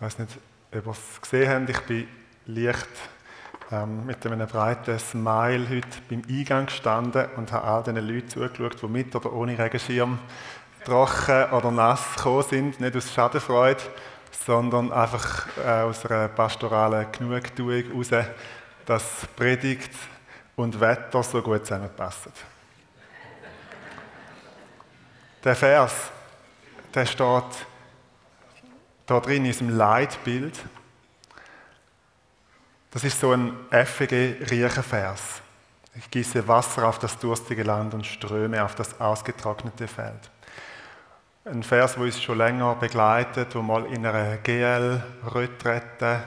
Ich 0.00 0.06
weiß 0.06 0.18
nicht, 0.18 0.38
ob 0.72 0.86
ihr 0.86 0.92
es 0.92 1.20
gesehen 1.20 1.50
habt, 1.50 1.68
ich 1.68 1.80
bin 1.80 2.08
leicht 2.46 2.88
ähm, 3.70 4.06
mit 4.06 4.24
einem 4.24 4.48
breiten 4.48 4.98
Smile 4.98 5.68
heute 5.68 5.88
beim 6.08 6.22
Eingang 6.26 6.64
gestanden 6.64 7.26
und 7.36 7.52
habe 7.52 7.66
all 7.66 7.82
diesen 7.82 8.08
Leuten 8.08 8.30
zugeschaut, 8.30 8.80
die 8.80 8.86
mit 8.86 9.14
oder 9.14 9.30
ohne 9.30 9.58
Regenschirm 9.58 10.18
trocken 10.86 11.50
oder 11.50 11.70
nass 11.70 12.16
gekommen 12.16 12.44
sind. 12.48 12.80
Nicht 12.80 12.96
aus 12.96 13.12
Schadenfreude, 13.12 13.82
sondern 14.46 14.90
einfach 14.90 15.46
äh, 15.58 15.82
aus 15.82 16.06
einer 16.06 16.28
pastoralen 16.28 17.12
Genugtuung 17.12 17.82
heraus, 17.82 18.26
dass 18.86 19.28
Predigt 19.36 19.92
und 20.56 20.80
Wetter 20.80 21.22
so 21.22 21.42
gut 21.42 21.66
zusammenpassen. 21.66 22.32
Der 25.44 25.54
Vers, 25.54 25.92
der 26.94 27.04
steht 27.04 27.66
da 29.10 29.18
drin 29.18 29.38
in 29.38 29.44
diesem 29.44 29.70
Leitbild. 29.70 30.58
Das 32.92 33.02
ist 33.02 33.18
so 33.18 33.32
ein 33.32 33.54
FEG 33.70 34.70
Vers. 34.82 35.42
Ich 35.96 36.08
gieße 36.10 36.46
Wasser 36.46 36.86
auf 36.86 37.00
das 37.00 37.18
durstige 37.18 37.64
Land 37.64 37.92
und 37.94 38.06
ströme 38.06 38.64
auf 38.64 38.76
das 38.76 39.00
ausgetrocknete 39.00 39.88
Feld. 39.88 40.30
Ein 41.44 41.64
Vers, 41.64 41.98
wo 41.98 42.02
uns 42.02 42.22
schon 42.22 42.38
länger 42.38 42.76
begleitet, 42.76 43.54
wo 43.56 43.62
mal 43.62 43.84
in 43.86 44.06
einer 44.06 44.36
GL-Retrette 44.36 46.22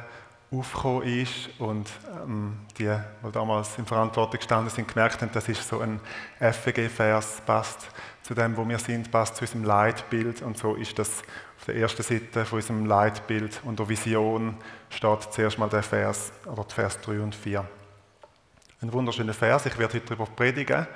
aufgekommen 0.52 1.04
ist 1.04 1.50
und 1.60 1.90
ähm, 2.24 2.58
die, 2.78 2.86
die 2.86 3.32
damals 3.32 3.78
in 3.78 3.86
Verantwortung 3.86 4.40
gestanden 4.40 4.70
sind, 4.70 4.88
gemerkt 4.88 5.22
haben, 5.22 5.32
das 5.34 5.48
ist 5.48 5.68
so 5.68 5.80
ein 5.80 6.00
FEG-Vers, 6.40 7.42
passt 7.46 7.88
zu 8.24 8.34
dem, 8.34 8.56
wo 8.58 8.68
wir 8.68 8.80
sind, 8.80 9.10
passt 9.10 9.38
zu 9.38 9.44
unserem 9.44 9.64
Leitbild 9.64 10.42
und 10.42 10.58
so 10.58 10.76
ist 10.76 11.00
das 11.00 11.24
der 11.68 11.76
ersten 11.76 12.04
Seite 12.04 12.46
von 12.46 12.60
unserem 12.60 12.86
Leitbild 12.86 13.62
unter 13.64 13.88
Vision 13.88 14.58
steht 14.90 15.34
zuerst 15.34 15.58
mal 15.58 15.70
der 15.70 15.84
Vers, 15.84 16.32
oder 16.46 16.64
die 16.64 16.74
Vers 16.74 17.00
3 17.02 17.22
und 17.22 17.36
4. 17.36 17.66
Ein 18.82 18.92
wunderschöner 18.92 19.34
Vers, 19.34 19.66
ich 19.66 19.78
werde 19.78 19.94
heute 19.94 20.06
darüber 20.06 20.26
predigen, 20.26 20.88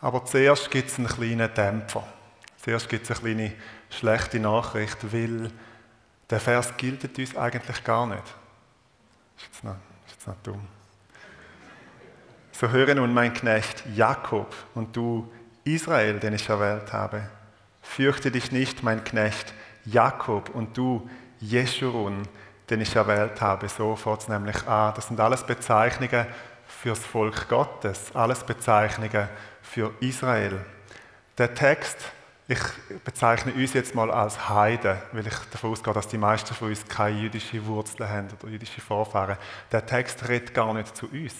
aber 0.00 0.24
zuerst 0.24 0.70
gibt 0.70 0.90
es 0.90 0.98
einen 0.98 1.08
kleinen 1.08 1.52
Dämpfer. 1.54 2.06
Zuerst 2.62 2.88
gibt 2.88 3.08
es 3.08 3.10
eine 3.10 3.20
kleine 3.20 3.52
schlechte 3.88 4.38
Nachricht, 4.38 5.12
weil 5.12 5.50
der 6.28 6.40
Vers 6.40 6.76
gilt 6.76 7.18
uns 7.18 7.36
eigentlich 7.36 7.82
gar 7.82 8.06
nicht. 8.06 8.22
Ist 9.36 9.46
jetzt 9.46 9.64
noch, 9.64 9.76
ist 10.06 10.14
jetzt 10.14 10.26
noch 10.26 10.36
dumm. 10.42 10.66
So 12.52 12.68
höre 12.68 12.94
nun 12.94 13.14
mein 13.14 13.32
Knecht 13.32 13.82
Jakob 13.94 14.54
und 14.74 14.94
du 14.94 15.32
Israel, 15.64 16.20
den 16.20 16.34
ich 16.34 16.48
erwählt 16.48 16.92
habe. 16.92 17.28
Fürchte 17.80 18.30
dich 18.30 18.52
nicht, 18.52 18.82
mein 18.82 19.02
Knecht 19.04 19.54
Jakob 19.84 20.50
und 20.50 20.76
du 20.76 21.08
Jeschurun, 21.40 22.22
den 22.70 22.80
ich 22.80 22.94
erwählt 22.94 23.40
habe. 23.40 23.68
So 23.68 23.96
fährt 23.96 24.22
es 24.22 24.28
nämlich 24.28 24.66
an. 24.66 24.94
Das 24.94 25.08
sind 25.08 25.18
alles 25.20 25.44
Bezeichnungen 25.44 26.26
fürs 26.66 27.00
Volk 27.00 27.48
Gottes, 27.48 28.14
alles 28.14 28.44
Bezeichnungen 28.44 29.28
für 29.60 29.92
Israel. 30.00 30.64
Der 31.38 31.54
Text, 31.54 31.98
ich 32.48 32.60
bezeichne 33.04 33.52
uns 33.52 33.72
jetzt 33.72 33.94
mal 33.94 34.10
als 34.10 34.48
Heiden, 34.48 34.98
weil 35.12 35.26
ich 35.26 35.34
davon 35.50 35.70
ausgehe, 35.70 35.94
dass 35.94 36.08
die 36.08 36.18
meisten 36.18 36.54
von 36.54 36.68
uns 36.68 36.86
keine 36.86 37.18
jüdische 37.18 37.64
Wurzeln 37.66 38.08
haben 38.08 38.28
oder 38.40 38.50
jüdische 38.50 38.80
Vorfahren. 38.80 39.36
Der 39.70 39.86
Text 39.86 40.28
redet 40.28 40.54
gar 40.54 40.72
nicht 40.74 40.96
zu 40.96 41.06
uns. 41.06 41.34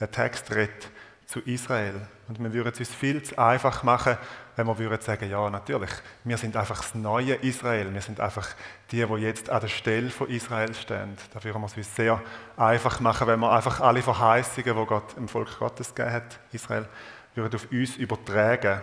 Der 0.00 0.10
Text 0.10 0.50
redet 0.54 0.88
zu 1.26 1.40
Israel. 1.40 2.00
Und 2.28 2.42
wir 2.42 2.52
würden 2.52 2.72
es 2.72 2.78
uns 2.80 2.94
viel 2.94 3.22
zu 3.22 3.38
einfach 3.38 3.82
machen, 3.82 4.16
wenn 4.58 4.66
wir 4.66 4.76
würden 4.76 5.00
sagen, 5.00 5.30
ja, 5.30 5.48
natürlich, 5.48 5.90
wir 6.24 6.36
sind 6.36 6.56
einfach 6.56 6.78
das 6.78 6.92
neue 6.96 7.36
Israel. 7.36 7.94
Wir 7.94 8.00
sind 8.00 8.18
einfach 8.18 8.48
die, 8.90 9.06
die 9.06 9.14
jetzt 9.22 9.48
an 9.50 9.60
der 9.60 9.68
Stelle 9.68 10.10
von 10.10 10.28
Israel 10.28 10.74
stehen. 10.74 11.16
Da 11.32 11.44
würden 11.44 11.60
wir 11.60 11.66
es 11.66 11.76
uns 11.76 11.94
sehr 11.94 12.20
einfach 12.56 12.98
machen, 12.98 13.28
wenn 13.28 13.38
wir 13.38 13.52
einfach 13.52 13.78
alle 13.78 14.02
Verheißungen, 14.02 14.76
die 14.76 14.86
Gott 14.86 15.16
im 15.16 15.28
Volk 15.28 15.60
Gottes 15.60 15.94
gegeben 15.94 16.12
hat, 16.12 16.40
Israel, 16.50 16.88
würden 17.36 17.54
auf 17.54 17.70
uns 17.70 17.96
übertragen. 17.98 18.82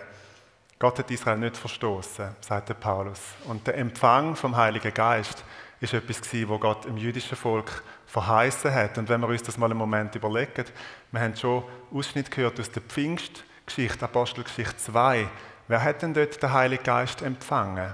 Gott 0.78 0.98
hat 0.98 1.10
Israel 1.10 1.36
nicht 1.36 1.58
verstoßen, 1.58 2.36
sagt 2.40 2.70
der 2.70 2.74
Paulus. 2.74 3.20
Und 3.44 3.66
der 3.66 3.76
Empfang 3.76 4.34
vom 4.34 4.56
Heiligen 4.56 4.94
Geist 4.94 5.44
ist 5.80 5.92
etwas 5.92 6.22
gewesen, 6.22 6.48
wo 6.48 6.58
Gott 6.58 6.86
im 6.86 6.96
jüdischen 6.96 7.36
Volk 7.36 7.82
verheißen 8.06 8.72
hat. 8.72 8.96
Und 8.96 9.10
wenn 9.10 9.20
wir 9.20 9.28
uns 9.28 9.42
das 9.42 9.58
mal 9.58 9.66
einen 9.66 9.78
Moment 9.78 10.14
überlegen, 10.14 10.64
wir 11.12 11.20
haben 11.20 11.36
schon 11.36 11.64
Ausschnitt 11.92 12.30
gehört 12.30 12.58
aus 12.60 12.70
der 12.70 12.80
Pfingstgeschichte, 12.80 14.06
Apostelgeschichte 14.06 14.78
2. 14.78 15.28
Wer 15.68 15.82
hat 15.82 16.02
denn 16.02 16.14
dort 16.14 16.40
den 16.42 16.52
Heiligen 16.52 16.84
Geist 16.84 17.22
empfangen? 17.22 17.92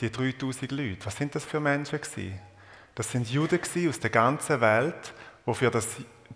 Die 0.00 0.10
3000 0.10 0.72
Leute. 0.72 1.06
Was 1.06 1.16
sind 1.16 1.34
das 1.34 1.44
für 1.44 1.60
Menschen 1.60 2.00
gewesen? 2.00 2.40
Das 2.94 3.10
sind 3.10 3.30
Juden 3.30 3.60
aus 3.88 4.00
der 4.00 4.10
ganzen 4.10 4.60
Welt, 4.60 5.14
die 5.46 5.54
für 5.54 5.70
das 5.70 5.86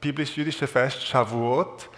biblisch-jüdische 0.00 0.66
Fest 0.66 1.06
Shavuot 1.06 1.88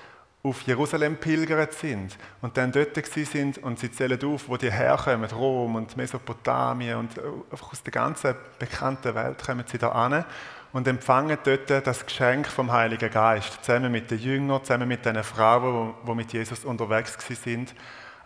auf 0.44 0.62
Jerusalem 0.62 1.16
pilgert 1.16 1.72
sind 1.72 2.16
und 2.40 2.56
dann 2.56 2.72
dort 2.72 2.96
sind 3.06 3.58
und 3.58 3.78
sie 3.78 3.92
zählen 3.92 4.18
auf, 4.24 4.48
wo 4.48 4.56
die 4.56 4.72
herkommen, 4.72 5.30
Rom 5.30 5.76
und 5.76 5.96
Mesopotamien 5.96 6.96
und 6.96 7.16
äh, 7.16 7.20
einfach 7.50 7.70
aus 7.70 7.82
der 7.82 7.92
ganzen 7.92 8.34
bekannten 8.58 9.14
Welt 9.14 9.44
kommen 9.44 9.64
sie 9.66 9.78
da 9.78 9.90
an 9.90 10.24
und 10.72 10.88
empfangen 10.88 11.38
dort 11.44 11.70
das 11.86 12.04
Geschenk 12.04 12.48
vom 12.48 12.72
Heiligen 12.72 13.10
Geist, 13.10 13.64
zusammen 13.64 13.92
mit 13.92 14.10
den 14.10 14.18
Jüngern, 14.18 14.64
zusammen 14.64 14.88
mit 14.88 15.04
den 15.04 15.22
Frauen, 15.22 15.94
die 16.06 16.14
mit 16.14 16.32
Jesus 16.32 16.64
unterwegs 16.64 17.16
sind. 17.28 17.72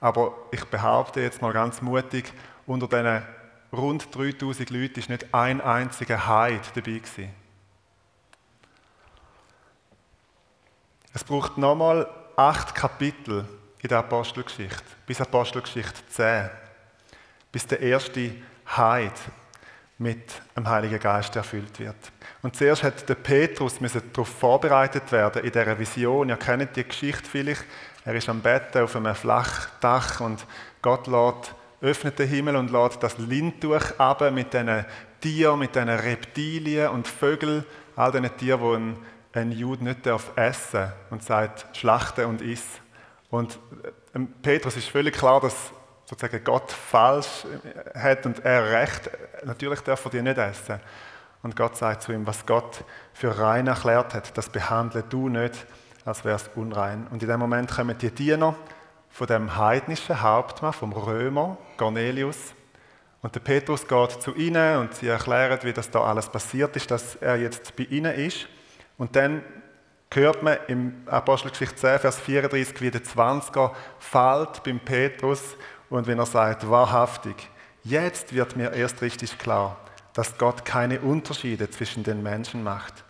Aber 0.01 0.35
ich 0.51 0.65
behaupte 0.65 1.21
jetzt 1.21 1.43
mal 1.43 1.53
ganz 1.53 1.81
mutig, 1.81 2.33
unter 2.67 2.89
diesen 2.89 3.23
rund 3.73 4.15
3000 4.15 4.71
Leuten 4.71 5.01
ist 5.01 5.09
nicht 5.09 5.35
ein 5.35 5.61
einziger 5.61 6.27
Heid 6.27 6.63
dabei 6.75 6.99
gewesen. 6.99 7.31
Es 11.13 11.25
braucht 11.25 11.57
nochmal 11.57 12.07
acht 12.37 12.75
Kapitel 12.75 13.47
in 13.81 13.89
der 13.89 13.99
Apostelgeschichte, 13.99 14.83
bis 15.07 15.21
Apostelgeschichte 15.21 16.07
10, 16.09 16.51
bis 17.51 17.67
der 17.67 17.81
erste 17.81 18.33
Heid 18.77 19.13
mit 19.99 20.43
dem 20.55 20.69
Heiligen 20.69 21.01
Geist 21.01 21.35
erfüllt 21.37 21.79
wird. 21.79 21.97
Und 22.43 22.55
zuerst 22.55 22.83
hat 22.83 23.09
der 23.09 23.15
Petrus 23.15 23.79
darauf 23.79 24.29
vorbereitet 24.29 25.11
werden 25.11 25.43
in 25.43 25.51
dieser 25.51 25.79
Vision. 25.79 26.29
Ihr 26.29 26.37
kennt 26.37 26.77
die 26.77 26.85
Geschichte 26.85 27.25
vielleicht. 27.25 27.65
Er 28.07 28.15
ist 28.15 28.29
am 28.29 28.41
Bett 28.41 28.77
auf 28.77 28.95
einem 28.95 29.17
Flachdach 29.17 30.21
und 30.21 30.47
Gott 30.81 31.09
lädt, 31.09 31.53
öffnet 31.81 32.17
den 32.21 32.29
Himmel 32.29 32.55
und 32.55 32.71
lädt 32.71 33.03
das 33.03 33.19
Lindtuch 33.19 33.99
ab 33.99 34.21
mit 34.31 34.53
diesen 34.53 34.87
Tieren, 35.21 35.59
mit 35.59 35.75
diesen 35.75 35.89
Reptilien 35.89 36.91
und 36.91 37.09
Vögeln, 37.09 37.65
all 37.97 38.13
diesen 38.13 38.37
Tieren, 38.37 38.97
die 39.35 39.39
ein 39.41 39.51
Jude 39.51 39.83
nicht 39.83 40.07
darf 40.07 40.31
essen 40.37 40.93
und 41.11 41.25
sagt, 41.25 41.67
schlachte 41.77 42.29
und 42.29 42.43
iss. 42.43 42.63
Und 43.29 43.59
ähm, 44.15 44.33
Petrus 44.41 44.77
ist 44.77 44.89
völlig 44.89 45.17
klar, 45.17 45.41
dass 45.41 45.73
sozusagen 46.05 46.45
Gott 46.45 46.71
falsch 46.71 47.45
äh, 47.45 47.99
hat 47.99 48.25
und 48.25 48.45
er 48.45 48.71
recht. 48.71 49.11
Natürlich 49.45 49.81
darf 49.81 50.05
er 50.05 50.13
die 50.13 50.23
nicht 50.23 50.39
essen. 50.39 50.79
Und 51.43 51.57
Gott 51.57 51.77
sagt 51.77 52.03
zu 52.03 52.13
ihm, 52.13 52.25
was 52.25 52.47
Gott 52.47 52.85
für 53.13 53.37
rein 53.37 53.67
erklärt 53.67 54.15
hat, 54.15 54.39
das 54.39 54.49
behandle 54.49 55.03
du 55.03 55.29
nicht, 55.29 55.67
als 56.07 56.25
wäre 56.25 56.37
es 56.37 56.49
unrein. 56.55 57.07
Und 57.11 57.23
in 57.23 57.29
dem 57.29 57.41
Moment 57.41 57.71
kommen 57.71 57.99
die 57.99 58.11
Diener 58.11 58.55
von 59.11 59.27
dem 59.27 59.57
heidnischen 59.57 60.23
Hauptmann, 60.23 60.73
vom 60.73 60.93
Römer, 60.93 61.59
Cornelius. 61.77 62.55
Und 63.23 63.35
der 63.35 63.41
Petrus 63.41 63.87
geht 63.87 64.23
zu 64.23 64.35
ihnen 64.35 64.79
und 64.79 64.95
sie 64.95 65.09
erklären, 65.09 65.59
wie 65.63 65.73
das 65.73 65.91
da 65.91 66.03
alles 66.03 66.29
passiert 66.29 66.77
ist, 66.77 66.91
dass 66.91 67.17
er 67.17 67.37
jetzt 67.37 67.75
bei 67.77 67.85
ihnen 67.85 68.15
ist. 68.15 68.47
Und 68.99 69.17
dann 69.17 69.43
hört 70.15 70.43
man 70.43 70.59
im 70.69 70.95
Apostelgeschichte 71.07 71.77
10, 71.77 71.99
Vers 71.99 72.21
34, 72.21 72.81
wie 72.81 72.91
der 72.91 73.03
20er 73.03 73.73
fällt 73.99 74.63
beim 74.63 74.79
Petrus 74.81 75.57
und 75.91 76.07
wenn 76.07 76.19
er 76.19 76.27
sagt, 76.27 76.69
wahrhaftig, 76.71 77.51
jetzt 77.83 78.33
wird 78.33 78.57
mir 78.57 78.73
erst 78.73 79.03
richtig 79.03 79.39
klar, 79.39 79.77
dass 80.15 80.39
Gott 80.39 80.65
keine 80.65 81.01
Unterschiede 81.01 81.69
zwischen 81.71 82.03
den 82.03 82.23
Menschen 82.23 82.63
macht. 82.63 83.05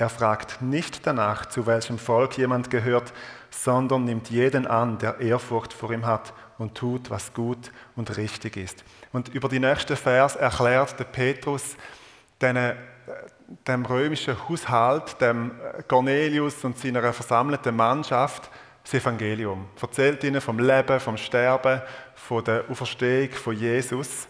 Er 0.00 0.08
fragt 0.08 0.62
nicht 0.62 1.06
danach, 1.06 1.44
zu 1.44 1.66
welchem 1.66 1.98
Volk 1.98 2.38
jemand 2.38 2.70
gehört, 2.70 3.12
sondern 3.50 4.06
nimmt 4.06 4.30
jeden 4.30 4.66
an, 4.66 4.96
der 4.96 5.20
Ehrfurcht 5.20 5.74
vor 5.74 5.92
ihm 5.92 6.06
hat 6.06 6.32
und 6.56 6.74
tut, 6.74 7.10
was 7.10 7.34
gut 7.34 7.70
und 7.96 8.16
richtig 8.16 8.56
ist. 8.56 8.82
Und 9.12 9.28
über 9.28 9.50
die 9.50 9.58
nächste 9.60 9.96
Vers 9.96 10.36
erklärt 10.36 10.98
der 10.98 11.04
Petrus 11.04 11.76
den 12.40 12.76
dem 13.66 13.84
römischen 13.84 14.36
Haushalt, 14.48 15.20
dem 15.20 15.50
Cornelius 15.86 16.64
und 16.64 16.78
seiner 16.78 17.12
versammelten 17.12 17.76
Mannschaft 17.76 18.48
das 18.82 18.94
Evangelium. 18.94 19.68
Erzählt 19.82 20.24
ihnen 20.24 20.40
vom 20.40 20.60
Leben, 20.60 20.98
vom 20.98 21.18
Sterben, 21.18 21.82
von 22.14 22.42
der 22.42 22.64
Auferstehung 22.70 23.32
von 23.32 23.54
Jesus. 23.54 24.26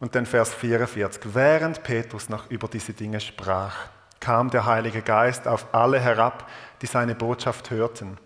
Und 0.00 0.14
dann 0.14 0.24
Vers 0.24 0.54
44. 0.54 1.34
Während 1.34 1.82
Petrus 1.82 2.30
noch 2.30 2.50
über 2.50 2.68
diese 2.68 2.94
Dinge 2.94 3.20
sprach, 3.20 3.76
kam 4.22 4.48
der 4.48 4.64
Heilige 4.64 5.02
Geist 5.02 5.46
auf 5.46 5.66
alle 5.74 6.00
herab, 6.00 6.48
die 6.80 6.86
seine 6.86 7.14
Botschaft 7.14 7.70
hörten. 7.70 8.16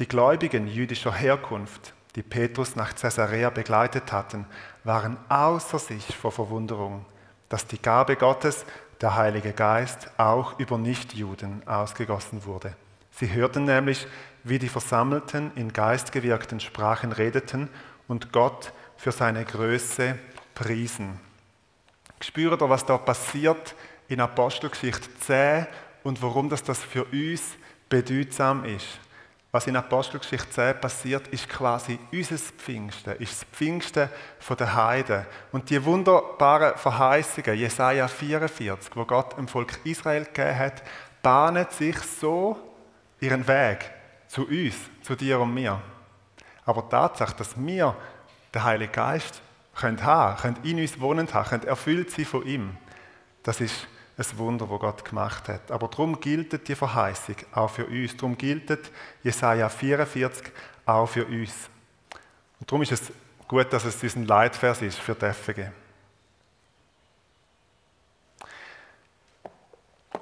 Die 0.00 0.08
Gläubigen 0.08 0.66
jüdischer 0.66 1.12
Herkunft, 1.12 1.94
die 2.16 2.24
Petrus 2.24 2.74
nach 2.74 2.96
Caesarea 2.96 3.50
begleitet 3.50 4.10
hatten, 4.10 4.46
waren 4.82 5.16
außer 5.28 5.78
sich 5.78 6.16
vor 6.16 6.32
Verwunderung 6.32 7.06
dass 7.52 7.66
die 7.66 7.80
Gabe 7.80 8.16
Gottes, 8.16 8.64
der 9.02 9.14
Heilige 9.14 9.52
Geist, 9.52 10.08
auch 10.16 10.58
über 10.58 10.78
Nichtjuden 10.78 11.62
ausgegossen 11.68 12.46
wurde. 12.46 12.74
Sie 13.10 13.30
hörten 13.30 13.66
nämlich, 13.66 14.06
wie 14.42 14.58
die 14.58 14.70
Versammelten 14.70 15.52
in 15.54 15.70
geistgewirkten 15.70 16.60
Sprachen 16.60 17.12
redeten 17.12 17.68
und 18.08 18.32
Gott 18.32 18.72
für 18.96 19.12
seine 19.12 19.44
Größe 19.44 20.18
priesen. 20.54 21.20
Spürt 22.22 22.62
ihr, 22.62 22.70
was 22.70 22.86
da 22.86 22.96
passiert 22.96 23.74
in 24.12 24.20
Apostelgeschichte 24.20 25.08
10 25.20 25.66
und 26.02 26.20
warum 26.20 26.50
das, 26.50 26.62
für 26.78 27.04
uns 27.04 27.56
bedeutsam 27.88 28.64
ist? 28.64 28.86
Was 29.50 29.66
in 29.66 29.76
Apostelgeschichte 29.76 30.50
10 30.50 30.80
passiert, 30.80 31.28
ist 31.28 31.48
quasi 31.48 31.98
unser 32.12 32.36
Pfingsten, 32.36 33.16
ist 33.16 33.32
das 33.32 33.44
Pfingsten 33.52 34.10
der 34.58 34.74
Heiden. 34.74 35.26
Und 35.50 35.70
die 35.70 35.82
wunderbaren 35.82 36.76
Verheißungen, 36.76 37.58
Jesaja 37.58 38.06
44, 38.06 38.94
wo 38.94 39.04
Gott 39.06 39.36
dem 39.38 39.48
Volk 39.48 39.80
Israel 39.84 40.24
gegeben 40.24 40.58
hat, 40.58 40.82
bahnen 41.22 41.66
sich 41.70 41.98
so 41.98 42.58
ihren 43.20 43.46
Weg 43.46 43.90
zu 44.28 44.46
uns, 44.46 44.74
zu 45.02 45.14
dir 45.14 45.40
und 45.40 45.54
mir. 45.54 45.80
Aber 46.66 46.82
die 46.82 46.90
Tatsache, 46.90 47.36
dass 47.36 47.54
wir 47.56 47.96
den 48.54 48.62
Heiligen 48.62 48.92
Geist 48.92 49.40
haben, 49.74 50.36
können 50.36 50.58
in 50.64 50.80
uns 50.80 51.00
wohnend 51.00 51.32
haben, 51.32 51.48
können 51.48 51.64
erfüllt 51.64 52.10
sein 52.10 52.26
von 52.26 52.46
ihm, 52.46 52.76
das 53.42 53.60
ist 53.60 53.86
ein 54.30 54.38
Wunder, 54.38 54.66
das 54.66 54.80
Gott 54.80 55.04
gemacht 55.04 55.48
hat. 55.48 55.70
Aber 55.70 55.88
darum 55.88 56.20
gilt 56.20 56.68
die 56.68 56.74
Verheißung 56.74 57.36
auch 57.52 57.70
für 57.70 57.86
uns. 57.86 58.16
Darum 58.16 58.36
gilt 58.36 58.90
Jesaja 59.22 59.68
44 59.68 60.52
auch 60.86 61.06
für 61.06 61.24
uns. 61.26 61.68
Und 62.60 62.70
darum 62.70 62.82
ist 62.82 62.92
es 62.92 63.12
gut, 63.48 63.72
dass 63.72 63.84
es 63.84 64.02
unser 64.02 64.20
Leitvers 64.20 64.82
ist 64.82 64.98
für 64.98 65.14
die 65.14 65.32
FG. 65.32 65.66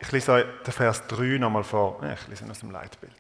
Ich 0.01 0.13
lese 0.13 0.33
euch 0.33 0.45
den 0.67 0.73
Vers 0.73 1.07
3 1.09 1.39
nochmal 1.39 1.65
vor. 1.65 2.03
Ich 2.03 2.29
lese 2.29 2.45
ihn 2.45 2.51
aus 2.51 2.61
dem 2.61 2.71
Leitbild. 2.71 3.15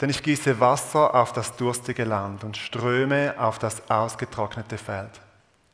Denn 0.00 0.10
ich 0.10 0.22
gieße 0.22 0.60
Wasser 0.60 1.14
auf 1.14 1.32
das 1.32 1.56
durstige 1.56 2.04
Land 2.04 2.44
und 2.44 2.56
Ströme 2.56 3.34
auf 3.38 3.58
das 3.58 3.90
ausgetrocknete 3.90 4.78
Feld. 4.78 5.20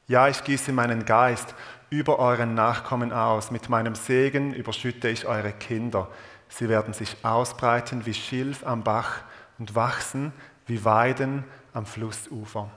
Ja, 0.07 0.29
ich 0.29 0.43
gieße 0.45 0.73
meinen 0.73 1.05
Geist 1.05 1.55
über 1.93 2.19
euren 2.19 2.55
Nachkommen 2.55 3.13
aus. 3.13 3.51
Mit 3.51 3.69
meinem 3.69 3.95
Segen 3.95 4.55
überschütte 4.55 5.09
ich 5.09 5.27
eure 5.27 5.53
Kinder. 5.53 6.09
Sie 6.49 6.69
werden 6.71 6.95
sich 6.95 7.23
ausbreiten 7.23 8.07
wie 8.07 8.15
Schilf 8.15 8.67
am 8.67 8.83
Bach 8.83 9.21
und 9.59 9.75
wachsen 9.75 10.33
wie 10.67 10.83
Weiden 10.87 11.45
am 11.75 11.85
Flussufer. 11.85 12.71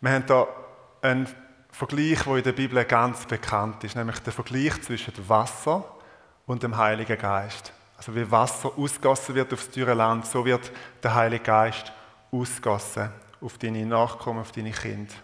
Wir 0.00 0.10
haben 0.12 0.24
hier 0.26 0.48
einen 1.02 1.28
Vergleich, 1.70 2.22
der 2.22 2.36
in 2.36 2.42
der 2.42 2.52
Bibel 2.52 2.84
ganz 2.86 3.26
bekannt 3.26 3.84
ist, 3.84 3.96
nämlich 3.96 4.18
der 4.20 4.32
Vergleich 4.32 4.80
zwischen 4.80 5.12
Wasser 5.28 5.84
und 6.46 6.62
dem 6.62 6.76
Heiligen 6.78 7.18
Geist. 7.18 7.72
Also 7.98 8.14
wie 8.14 8.30
Wasser 8.30 8.72
ausgossen 8.78 9.34
wird 9.34 9.52
aufs 9.52 9.70
teure 9.70 9.92
Land, 9.92 10.24
so 10.26 10.42
wird 10.42 10.72
der 11.02 11.14
Heilige 11.14 11.44
Geist 11.44 11.92
ausgossen 12.32 13.10
auf 13.42 13.58
deine 13.58 13.84
Nachkommen, 13.84 14.40
auf 14.40 14.52
deine 14.52 14.70
Kinder. 14.70 15.14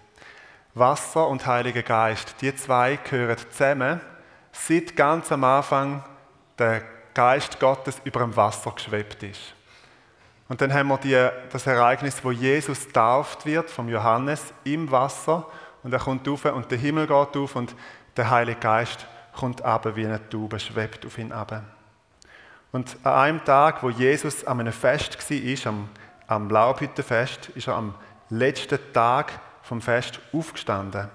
Wasser 0.76 1.26
und 1.28 1.46
Heiliger 1.46 1.82
Geist, 1.82 2.34
die 2.42 2.54
zwei 2.54 2.96
gehören 2.96 3.38
zusammen, 3.50 3.98
seit 4.52 4.94
ganz 4.94 5.32
am 5.32 5.42
Anfang 5.42 6.04
der 6.58 6.82
Geist 7.14 7.58
Gottes 7.58 7.98
über 8.04 8.20
dem 8.20 8.36
Wasser 8.36 8.72
geschwebt 8.72 9.22
ist. 9.22 9.54
Und 10.50 10.60
dann 10.60 10.74
haben 10.74 10.88
wir 10.88 10.98
die, 10.98 11.28
das 11.50 11.66
Ereignis, 11.66 12.22
wo 12.22 12.30
Jesus 12.30 12.92
tauft 12.92 13.46
wird 13.46 13.70
vom 13.70 13.88
Johannes 13.88 14.52
im 14.64 14.90
Wasser 14.90 15.46
und 15.82 15.94
er 15.94 15.98
kommt 15.98 16.28
rauf 16.28 16.44
und 16.44 16.70
der 16.70 16.76
Himmel 16.76 17.06
geht 17.06 17.36
auf 17.38 17.56
und 17.56 17.74
der 18.14 18.30
Heilige 18.30 18.60
Geist 18.60 19.06
kommt 19.34 19.62
ab 19.62 19.96
wie 19.96 20.04
eine 20.04 20.28
Taube, 20.28 20.60
schwebt 20.60 21.06
auf 21.06 21.16
ihn 21.16 21.32
ab. 21.32 21.62
Und 22.72 22.98
an 23.02 23.12
einem 23.14 23.44
Tag, 23.46 23.82
wo 23.82 23.88
Jesus 23.88 24.44
an 24.44 24.60
einem 24.60 24.74
Fest 24.74 25.18
war, 25.18 25.72
am, 25.72 25.88
am 26.26 26.50
Laubhüttenfest, 26.50 27.48
ist 27.54 27.66
er 27.66 27.76
am 27.76 27.94
letzten 28.28 28.78
Tag 28.92 29.32
vom 29.66 29.80
Fest 29.82 30.20
aufgestanden 30.32 31.08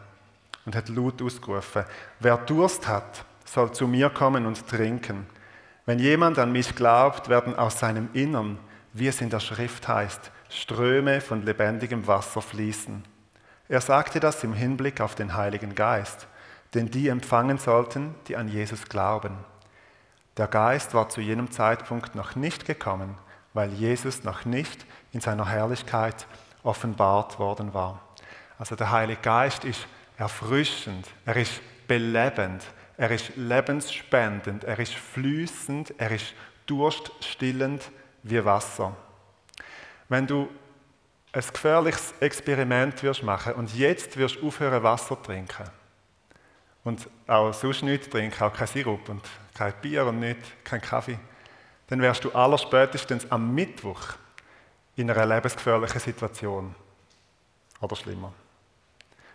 und 0.65 0.75
hat 0.75 0.89
laut 0.89 1.21
ausgerufen, 1.21 1.85
wer 2.19 2.37
Durst 2.37 2.87
hat, 2.87 3.23
soll 3.45 3.71
zu 3.71 3.87
mir 3.87 4.09
kommen 4.09 4.45
und 4.45 4.67
trinken. 4.67 5.25
Wenn 5.85 5.99
jemand 5.99 6.37
an 6.37 6.51
mich 6.51 6.75
glaubt, 6.75 7.29
werden 7.29 7.55
aus 7.55 7.79
seinem 7.79 8.09
Innern, 8.13 8.59
wie 8.93 9.07
es 9.07 9.21
in 9.21 9.29
der 9.29 9.39
Schrift 9.39 9.87
heißt, 9.87 10.31
Ströme 10.49 11.21
von 11.21 11.43
lebendigem 11.43 12.05
Wasser 12.07 12.41
fließen. 12.41 13.03
Er 13.69 13.79
sagte 13.79 14.19
das 14.19 14.43
im 14.43 14.53
Hinblick 14.53 14.99
auf 14.99 15.15
den 15.15 15.35
Heiligen 15.35 15.73
Geist, 15.73 16.27
den 16.73 16.91
die 16.91 17.07
empfangen 17.07 17.57
sollten, 17.57 18.15
die 18.27 18.35
an 18.35 18.49
Jesus 18.49 18.85
glauben. 18.89 19.37
Der 20.35 20.47
Geist 20.47 20.93
war 20.93 21.07
zu 21.07 21.21
jenem 21.21 21.51
Zeitpunkt 21.51 22.15
noch 22.15 22.35
nicht 22.35 22.65
gekommen, 22.65 23.17
weil 23.53 23.71
Jesus 23.71 24.25
noch 24.25 24.43
nicht 24.43 24.85
in 25.13 25.21
seiner 25.21 25.47
Herrlichkeit 25.47 26.27
offenbart 26.63 27.39
worden 27.39 27.73
war. 27.73 28.01
Also 28.61 28.75
der 28.75 28.91
Heilige 28.91 29.19
Geist 29.23 29.65
ist 29.65 29.87
erfrischend, 30.17 31.07
er 31.25 31.35
ist 31.35 31.59
belebend, 31.87 32.63
er 32.95 33.09
ist 33.09 33.35
lebensspendend, 33.35 34.65
er 34.65 34.77
ist 34.77 34.93
fließend, 34.93 35.95
er 35.97 36.11
ist 36.11 36.35
durststillend 36.67 37.89
wie 38.21 38.45
Wasser. 38.45 38.95
Wenn 40.09 40.27
du 40.27 40.47
ein 41.31 41.41
gefährliches 41.41 42.13
Experiment 42.19 43.01
wirst 43.01 43.23
machen 43.23 43.53
und 43.53 43.73
jetzt 43.73 44.15
wirst 44.15 44.35
du 44.35 44.49
aufhören 44.49 44.83
Wasser 44.83 45.15
zu 45.15 45.23
trinken 45.23 45.67
und 46.83 47.09
auch 47.25 47.51
sonst 47.53 47.81
nichts 47.81 48.09
trinken, 48.09 48.43
auch 48.43 48.53
kein 48.53 48.67
Sirup 48.67 49.09
und 49.09 49.23
kein 49.55 49.73
Bier 49.81 50.05
und 50.05 50.19
nicht, 50.19 50.63
kein 50.63 50.81
Kaffee, 50.81 51.17
dann 51.87 51.99
wärst 51.99 52.25
du 52.25 52.31
allerspätestens 52.31 53.25
am 53.31 53.55
Mittwoch 53.55 54.01
in 54.97 55.09
einer 55.09 55.25
lebensgefährlichen 55.25 55.99
Situation 55.99 56.75
oder 57.79 57.95
schlimmer. 57.95 58.31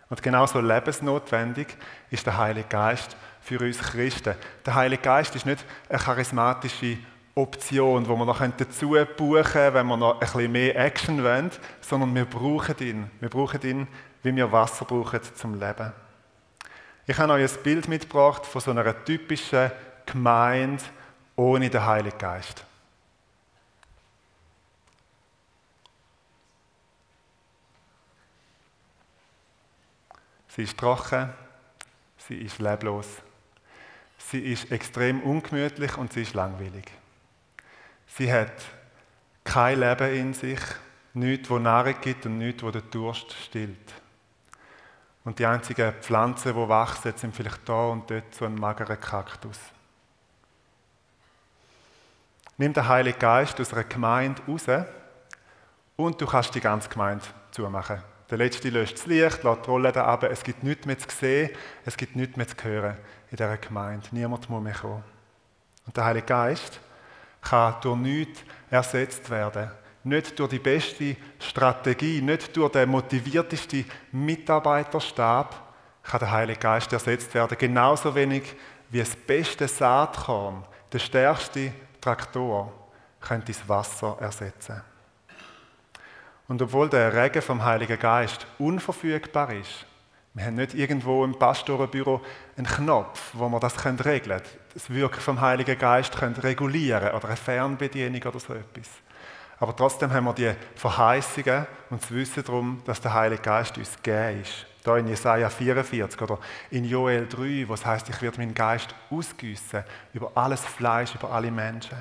Und 0.09 0.23
genauso 0.23 0.59
lebensnotwendig 0.59 1.67
ist 2.09 2.25
der 2.25 2.37
Heilige 2.37 2.69
Geist 2.69 3.17
für 3.41 3.59
uns 3.59 3.79
Christen. 3.79 4.35
Der 4.65 4.75
Heilige 4.75 5.01
Geist 5.01 5.35
ist 5.35 5.45
nicht 5.45 5.65
eine 5.89 5.99
charismatische 5.99 6.97
Option, 7.35 8.07
wo 8.07 8.15
wir 8.15 8.25
noch 8.25 8.41
dazu 8.57 8.95
buchen 9.15 9.43
können, 9.43 9.73
wenn 9.73 9.87
wir 9.87 9.97
noch 9.97 10.13
ein 10.13 10.19
bisschen 10.19 10.51
mehr 10.51 10.75
Action 10.75 11.23
wollen, 11.23 11.51
sondern 11.81 12.15
wir 12.15 12.25
brauchen 12.25 12.75
ihn. 12.79 13.11
Wir 13.19 13.29
brauchen 13.29 13.61
ihn, 13.61 13.87
wie 14.23 14.35
wir 14.35 14.51
Wasser 14.51 14.85
brauchen 14.85 15.19
zum 15.35 15.59
Leben. 15.59 15.93
Ich 17.05 17.17
habe 17.17 17.33
euch 17.33 17.53
ein 17.53 17.63
Bild 17.63 17.87
mitgebracht 17.87 18.45
von 18.45 18.59
so 18.59 18.71
einer 18.71 19.05
typischen 19.05 19.71
Gemeinde 20.05 20.83
ohne 21.35 21.69
den 21.69 21.85
Heiligen 21.85 22.17
Geist. 22.17 22.66
Sie 30.57 30.63
ist 30.63 30.75
trocken, 30.75 31.29
sie 32.17 32.37
ist 32.37 32.57
leblos, 32.57 33.05
sie 34.17 34.39
ist 34.39 34.71
extrem 34.71 35.21
ungemütlich 35.21 35.95
und 35.99 36.11
sie 36.11 36.23
ist 36.23 36.33
langweilig. 36.33 36.91
Sie 38.07 38.33
hat 38.33 38.53
kein 39.43 39.79
Leben 39.79 40.15
in 40.15 40.33
sich, 40.33 40.59
nichts, 41.13 41.47
wo 41.51 41.59
Nahrung 41.59 41.93
gibt 42.01 42.25
und 42.25 42.39
nichts, 42.39 42.63
wo 42.63 42.71
der 42.71 42.81
Durst 42.81 43.33
stillt. 43.33 43.93
Und 45.23 45.37
die 45.37 45.45
einzigen 45.45 45.93
Pflanzen, 46.01 46.55
die 46.55 46.67
wachsen, 46.69 47.13
sind 47.15 47.35
vielleicht 47.35 47.69
da 47.69 47.89
und 47.89 48.09
dort 48.09 48.33
so 48.33 48.45
ein 48.45 48.55
magerer 48.55 48.95
Kaktus. 48.95 49.59
Nimm 52.57 52.73
den 52.73 52.87
Heiligen 52.87 53.19
Geist 53.19 53.61
aus 53.61 53.73
einer 53.73 53.83
Gemeinde 53.83 54.41
raus 54.47 54.65
und 55.97 56.19
du 56.19 56.25
kannst 56.25 56.55
die 56.55 56.61
ganze 56.61 56.89
Gemeinde 56.89 57.23
zumachen. 57.51 58.01
Der 58.29 58.37
Letzte 58.37 58.69
löscht 58.69 58.97
das 58.97 59.05
Licht, 59.05 59.43
lässt 59.43 59.65
die 59.65 59.69
Rolle 59.69 59.91
da 59.91 60.05
ab. 60.05 60.23
Es 60.23 60.43
gibt 60.43 60.63
nichts 60.63 60.85
mehr 60.85 60.97
zu 60.97 61.07
sehen, 61.15 61.49
es 61.85 61.95
gibt 61.95 62.15
nichts 62.15 62.35
mehr 62.35 62.47
zu 62.47 62.55
hören 62.61 62.97
in 63.31 63.37
dieser 63.37 63.57
Gemeinde. 63.57 64.07
Niemand 64.11 64.49
muss 64.49 64.61
mehr 64.61 64.73
kommen. 64.73 65.03
Und 65.85 65.95
der 65.95 66.05
Heilige 66.05 66.25
Geist 66.25 66.79
kann 67.41 67.75
durch 67.81 67.97
nichts 67.97 68.43
ersetzt 68.69 69.29
werden. 69.29 69.71
Nicht 70.03 70.37
durch 70.39 70.49
die 70.49 70.59
beste 70.59 71.15
Strategie, 71.39 72.21
nicht 72.21 72.55
durch 72.55 72.71
den 72.71 72.89
motiviertesten 72.89 73.85
Mitarbeiterstab 74.11 75.67
kann 76.03 76.19
der 76.19 76.31
Heilige 76.31 76.59
Geist 76.59 76.91
ersetzt 76.93 77.33
werden. 77.33 77.57
Genauso 77.57 78.15
wenig 78.15 78.55
wie 78.89 78.99
das 78.99 79.15
beste 79.15 79.67
Saatkorn, 79.67 80.63
der 80.91 80.99
stärkste 80.99 81.73
Traktor, 81.99 82.71
könnte 83.19 83.51
das 83.51 83.67
Wasser 83.67 84.17
ersetzen. 84.19 84.81
Und 86.47 86.61
obwohl 86.61 86.89
der 86.89 87.13
Regen 87.13 87.41
vom 87.41 87.63
Heiligen 87.63 87.99
Geist 87.99 88.47
unverfügbar 88.57 89.53
ist, 89.53 89.85
wir 90.33 90.45
haben 90.45 90.55
nicht 90.55 90.75
irgendwo 90.75 91.25
im 91.25 91.37
Pastorenbüro 91.37 92.21
einen 92.55 92.67
Knopf, 92.67 93.31
wo 93.33 93.49
wir 93.49 93.59
das 93.59 93.83
regeln 93.83 94.21
können, 94.23 94.41
das 94.73 94.89
Wirken 94.89 95.19
vom 95.19 95.41
Heiligen 95.41 95.77
Geist 95.77 96.15
können 96.15 96.35
regulieren 96.35 97.11
oder 97.15 97.25
eine 97.25 97.35
Fernbedienung 97.35 98.21
oder 98.21 98.39
so 98.39 98.53
etwas. 98.53 98.87
Aber 99.59 99.75
trotzdem 99.75 100.13
haben 100.13 100.25
wir 100.25 100.33
die 100.33 100.53
Verheißungen 100.75 101.65
und 101.89 102.03
das 102.03 102.11
Wissen 102.11 102.43
darum, 102.43 102.81
dass 102.85 103.01
der 103.01 103.15
Heilige 103.15 103.41
Geist 103.41 103.77
uns 103.77 103.95
gegeben 103.95 104.41
ist. 104.41 104.67
da 104.83 104.97
in 104.97 105.07
Jesaja 105.07 105.49
44 105.49 106.21
oder 106.21 106.39
in 106.69 106.85
Joel 106.85 107.27
3, 107.27 107.67
wo 107.67 107.73
es 107.73 107.85
heißt, 107.85 108.07
ich 108.09 108.21
werde 108.21 108.37
meinen 108.37 108.53
Geist 108.53 108.93
ausgüssen 109.09 109.83
über 110.13 110.31
alles 110.35 110.63
Fleisch, 110.63 111.15
über 111.15 111.31
alle 111.31 111.51
Menschen. 111.51 111.97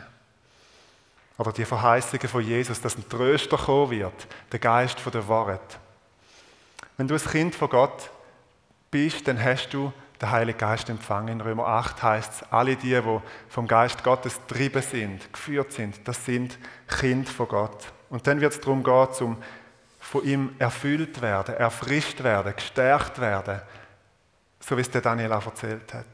Oder 1.39 1.53
die 1.53 1.65
Verheißungen 1.65 2.29
von 2.29 2.43
Jesus, 2.43 2.81
dass 2.81 2.97
ein 2.97 3.09
Tröster 3.09 3.57
kommen 3.57 3.91
wird, 3.91 4.27
der 4.53 4.59
Geist 4.59 5.01
von 5.01 5.13
der 5.13 5.29
Wahrheit. 5.29 5.79
Wenn 6.97 7.09
du 7.09 7.15
ein 7.15 7.21
Kind 7.21 7.55
von 7.55 7.69
Gott 7.69 8.11
bist, 8.91 9.29
dann 9.29 9.43
hast 9.43 9.69
du 9.71 9.93
den 10.21 10.31
Heiligen 10.31 10.59
Geist 10.59 10.89
empfangen. 10.89 11.29
In 11.29 11.41
Römer 11.43 11.67
8 11.67 12.03
heißt 12.03 12.33
es, 12.33 12.43
alle 12.51 12.77
die, 12.77 13.01
die 13.01 13.21
vom 13.49 13.69
Geist 13.69 14.03
Gottes 14.03 14.41
getrieben 14.47 14.81
sind, 14.81 15.31
geführt 15.33 15.73
sind, 15.73 16.09
das 16.09 16.25
sind 16.25 16.59
Kind 16.89 17.29
von 17.29 17.49
Gott. 17.49 17.93
Und 18.09 18.27
dann 18.27 18.41
wird 18.41 18.53
es 18.53 18.61
darum 18.61 18.83
gehen, 18.83 19.13
zum 19.13 19.37
von 20.07 20.25
ihm 20.25 20.55
erfüllt 20.61 21.21
werden, 21.21 21.57
erfrischt 21.57 22.23
werden, 22.23 22.55
gestärkt 22.55 23.21
werden, 23.21 23.61
so 24.61 24.77
wie 24.77 24.81
es 24.81 24.91
der 24.91 25.01
Daniel 25.01 25.33
auch 25.33 25.47
erzählt 25.47 25.93
hat. 25.93 26.07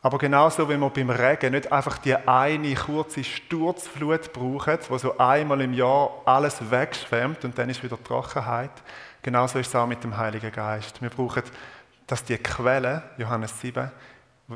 Aber 0.00 0.18
genauso 0.18 0.68
wie 0.68 0.76
wir 0.76 0.90
beim 0.90 1.10
Regen 1.10 1.52
nicht 1.52 1.72
einfach 1.72 1.98
die 1.98 2.14
eine 2.14 2.74
kurze 2.74 3.24
Sturzflut 3.24 4.32
brauchen, 4.32 4.78
wo 4.88 4.96
so 4.96 5.18
einmal 5.18 5.60
im 5.60 5.72
Jahr 5.72 6.22
alles 6.24 6.70
wegschwemmt 6.70 7.44
und 7.44 7.58
dann 7.58 7.68
ist 7.68 7.82
wieder 7.82 8.02
Trockenheit, 8.02 8.70
genauso 9.22 9.58
ist 9.58 9.68
es 9.68 9.74
auch 9.74 9.88
mit 9.88 10.04
dem 10.04 10.16
Heiligen 10.16 10.52
Geist. 10.52 11.02
Wir 11.02 11.10
brauchen, 11.10 11.42
dass 12.06 12.22
die 12.22 12.38
Quelle, 12.38 13.02
Johannes 13.18 13.60
7, 13.60 13.90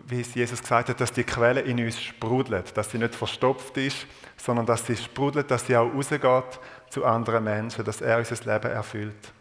wie 0.07 0.21
es 0.21 0.35
Jesus 0.35 0.63
gesagt 0.63 0.89
hat, 0.89 1.01
dass 1.01 1.13
die 1.13 1.25
Quelle 1.25 1.61
in 1.61 1.85
uns 1.85 2.01
sprudelt, 2.01 2.75
dass 2.77 2.91
sie 2.91 2.99
nicht 2.99 3.15
verstopft 3.15 3.77
ist, 3.77 4.07
sondern 4.37 4.65
dass 4.65 4.87
sie 4.87 4.97
sprudelt, 4.97 5.51
dass 5.51 5.67
sie 5.67 5.77
auch 5.77 5.93
rausgeht 5.93 6.61
zu 6.89 7.05
anderen 7.05 7.45
Menschen, 7.45 7.85
dass 7.85 8.01
er 8.01 8.19
unser 8.19 8.37
Leben 8.37 8.71
erfüllt. 8.71 9.33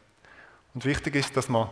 Und 0.74 0.84
wichtig 0.84 1.15
ist, 1.15 1.38
dass 1.38 1.48
man 1.48 1.70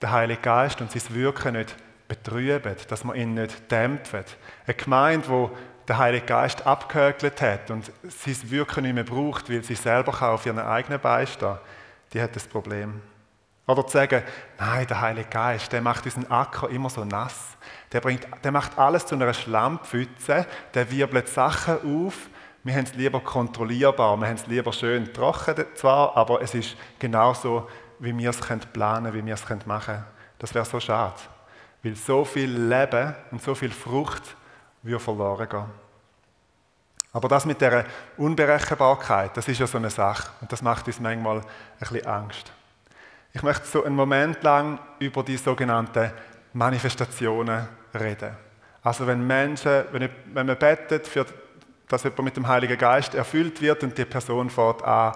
den 0.00 0.10
Heiligen 0.10 0.40
Geist 0.40 0.80
und 0.80 0.90
sein 0.90 1.14
Wirken 1.14 1.54
nicht 1.54 1.76
betrüben, 2.12 2.76
dass 2.88 3.04
man 3.04 3.16
ihn 3.16 3.34
nicht 3.34 3.70
dämpfen. 3.70 4.24
Eine 4.66 4.74
Gemeinde, 4.74 5.28
wo 5.28 5.50
der 5.88 5.98
Heilige 5.98 6.26
Geist 6.26 6.66
abgehökelt 6.66 7.40
hat 7.40 7.70
und 7.70 7.90
sein 8.02 8.50
Wirken 8.50 8.84
nicht 8.84 8.94
mehr 8.94 9.04
braucht, 9.04 9.50
weil 9.50 9.64
sie 9.64 9.74
selber 9.74 10.20
auf 10.22 10.44
ihren 10.46 10.58
eigenen 10.58 11.00
Beistehen, 11.00 11.56
die 12.12 12.20
hat 12.20 12.36
das 12.36 12.46
Problem. 12.46 13.00
Oder 13.66 13.86
zu 13.86 13.92
sagen, 13.94 14.22
nein, 14.58 14.86
der 14.86 15.00
Heilige 15.00 15.28
Geist, 15.28 15.72
der 15.72 15.80
macht 15.80 16.04
unseren 16.04 16.30
Acker 16.30 16.68
immer 16.68 16.90
so 16.90 17.04
nass. 17.04 17.56
Der, 17.92 18.00
bringt, 18.00 18.26
der 18.44 18.52
macht 18.52 18.78
alles 18.78 19.06
zu 19.06 19.14
einer 19.14 19.32
Schlammpfütze, 19.32 20.46
der 20.74 20.90
wirbelt 20.90 21.28
Sachen 21.28 22.04
auf, 22.04 22.28
wir 22.64 22.74
haben 22.74 22.84
es 22.84 22.94
lieber 22.94 23.20
kontrollierbar, 23.20 24.16
wir 24.18 24.28
haben 24.28 24.36
es 24.36 24.46
lieber 24.46 24.72
schön 24.72 25.12
trocken 25.12 25.64
zwar, 25.74 26.16
aber 26.16 26.42
es 26.42 26.54
ist 26.54 26.76
genauso, 26.98 27.68
wie 27.98 28.16
wir 28.16 28.30
es 28.30 28.38
planen 28.38 29.04
können, 29.04 29.14
wie 29.14 29.26
wir 29.26 29.34
es 29.34 29.48
machen 29.66 29.84
können. 29.84 30.04
Das 30.38 30.54
wäre 30.54 30.64
so 30.64 30.78
schade. 30.78 31.14
Weil 31.82 31.96
so 31.96 32.24
viel 32.24 32.50
Leben 32.50 33.14
und 33.30 33.42
so 33.42 33.54
viel 33.54 33.70
Frucht 33.70 34.36
würde 34.82 35.00
verloren 35.00 35.48
gehen. 35.48 35.64
Aber 37.12 37.28
das 37.28 37.44
mit 37.44 37.60
der 37.60 37.84
Unberechenbarkeit, 38.16 39.36
das 39.36 39.48
ist 39.48 39.60
ja 39.60 39.66
so 39.66 39.78
eine 39.78 39.90
Sache. 39.90 40.30
Und 40.40 40.50
das 40.50 40.62
macht 40.62 40.86
uns 40.86 41.00
manchmal 41.00 41.38
ein 41.38 41.44
bisschen 41.78 42.06
Angst. 42.06 42.52
Ich 43.34 43.42
möchte 43.42 43.66
so 43.66 43.84
einen 43.84 43.96
Moment 43.96 44.42
lang 44.42 44.78
über 44.98 45.22
die 45.22 45.36
sogenannten 45.36 46.10
Manifestationen 46.52 47.68
reden. 47.94 48.36
Also 48.82 49.06
wenn 49.06 49.26
Menschen, 49.26 49.84
wenn, 49.92 50.10
man 50.32 50.46
betet 50.46 51.06
für 51.06 51.26
dass 51.92 52.04
jemand 52.04 52.24
mit 52.24 52.36
dem 52.36 52.48
Heiligen 52.48 52.78
Geist 52.78 53.14
erfüllt 53.14 53.60
wird 53.60 53.82
und 53.82 53.96
die 53.96 54.06
Person 54.06 54.48
fährt 54.48 54.82
an, 54.82 55.12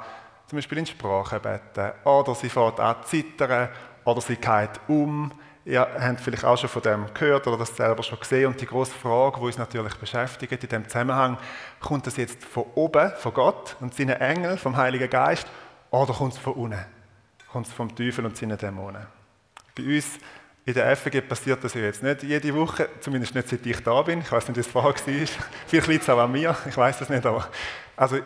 zum 0.47 0.59
Beispiel 0.59 0.79
in 0.79 0.87
Sprache 0.87 1.41
beten, 1.41 1.93
oder 2.05 2.35
sie 2.35 2.51
fährt 2.51 2.79
an 2.79 2.97
zittern, 3.05 3.71
oder 4.05 4.21
sie 4.21 4.37
geht 4.37 4.81
um. 4.87 5.33
Ihr 5.67 5.81
habt 5.81 6.21
vielleicht 6.21 6.45
auch 6.45 6.57
schon 6.57 6.69
von 6.69 6.81
dem 6.81 7.13
gehört 7.13 7.49
oder 7.49 7.59
das 7.59 7.77
selber 7.77 8.05
schon 8.05 8.21
gesehen. 8.21 8.47
Und 8.47 8.61
die 8.61 8.67
große 8.67 8.95
Frage, 8.95 9.41
die 9.41 9.47
uns 9.47 9.59
natürlich 9.59 9.97
beschäftigt 9.97 10.63
in 10.63 10.69
dem 10.69 10.89
Zusammenhang, 10.89 11.39
kommt 11.81 12.07
das 12.07 12.17
jetzt 12.17 12.45
von 12.45 12.67
oben, 12.77 13.11
von 13.19 13.35
Gott 13.35 13.77
und 13.81 13.93
seinen 13.93 14.21
Engeln, 14.21 14.59
vom 14.59 14.77
Heiligen 14.77 15.11
Geist, 15.11 15.49
oder 15.91 16.15
kommt 16.15 16.35
es 16.35 16.39
von 16.39 16.53
unten? 16.53 16.79
Kommt 17.51 17.67
es 17.67 17.73
vom 17.73 17.93
Teufel 17.95 18.25
und 18.25 18.37
seinen 18.37 18.57
Dämonen? 18.57 19.07
Bei 19.77 19.83
uns 19.83 20.21
in 20.65 20.75
der 20.75 20.97
FG 20.97 21.21
passiert 21.23 21.65
das 21.65 21.75
ja 21.75 21.81
jetzt 21.81 22.03
nicht 22.03 22.23
jede 22.23 22.55
Woche, 22.55 22.89
zumindest 23.01 23.35
nicht 23.35 23.49
seit 23.49 23.67
ich 23.67 23.83
da 23.83 24.03
bin. 24.03 24.21
Ich 24.21 24.31
weiß 24.31 24.47
nicht, 24.47 24.57
wie 24.57 24.61
es 24.61 24.67
vorher 24.69 24.93
war. 24.93 25.29
Vielleicht 25.67 25.87
liegt 25.89 26.03
es 26.03 26.09
auch 26.09 26.19
an 26.19 26.31
mir, 26.31 26.57
ich 26.69 26.77
weiß 26.77 27.01
das 27.01 27.09
nicht. 27.09 27.27
Aber 27.27 27.49
also, 27.97 28.19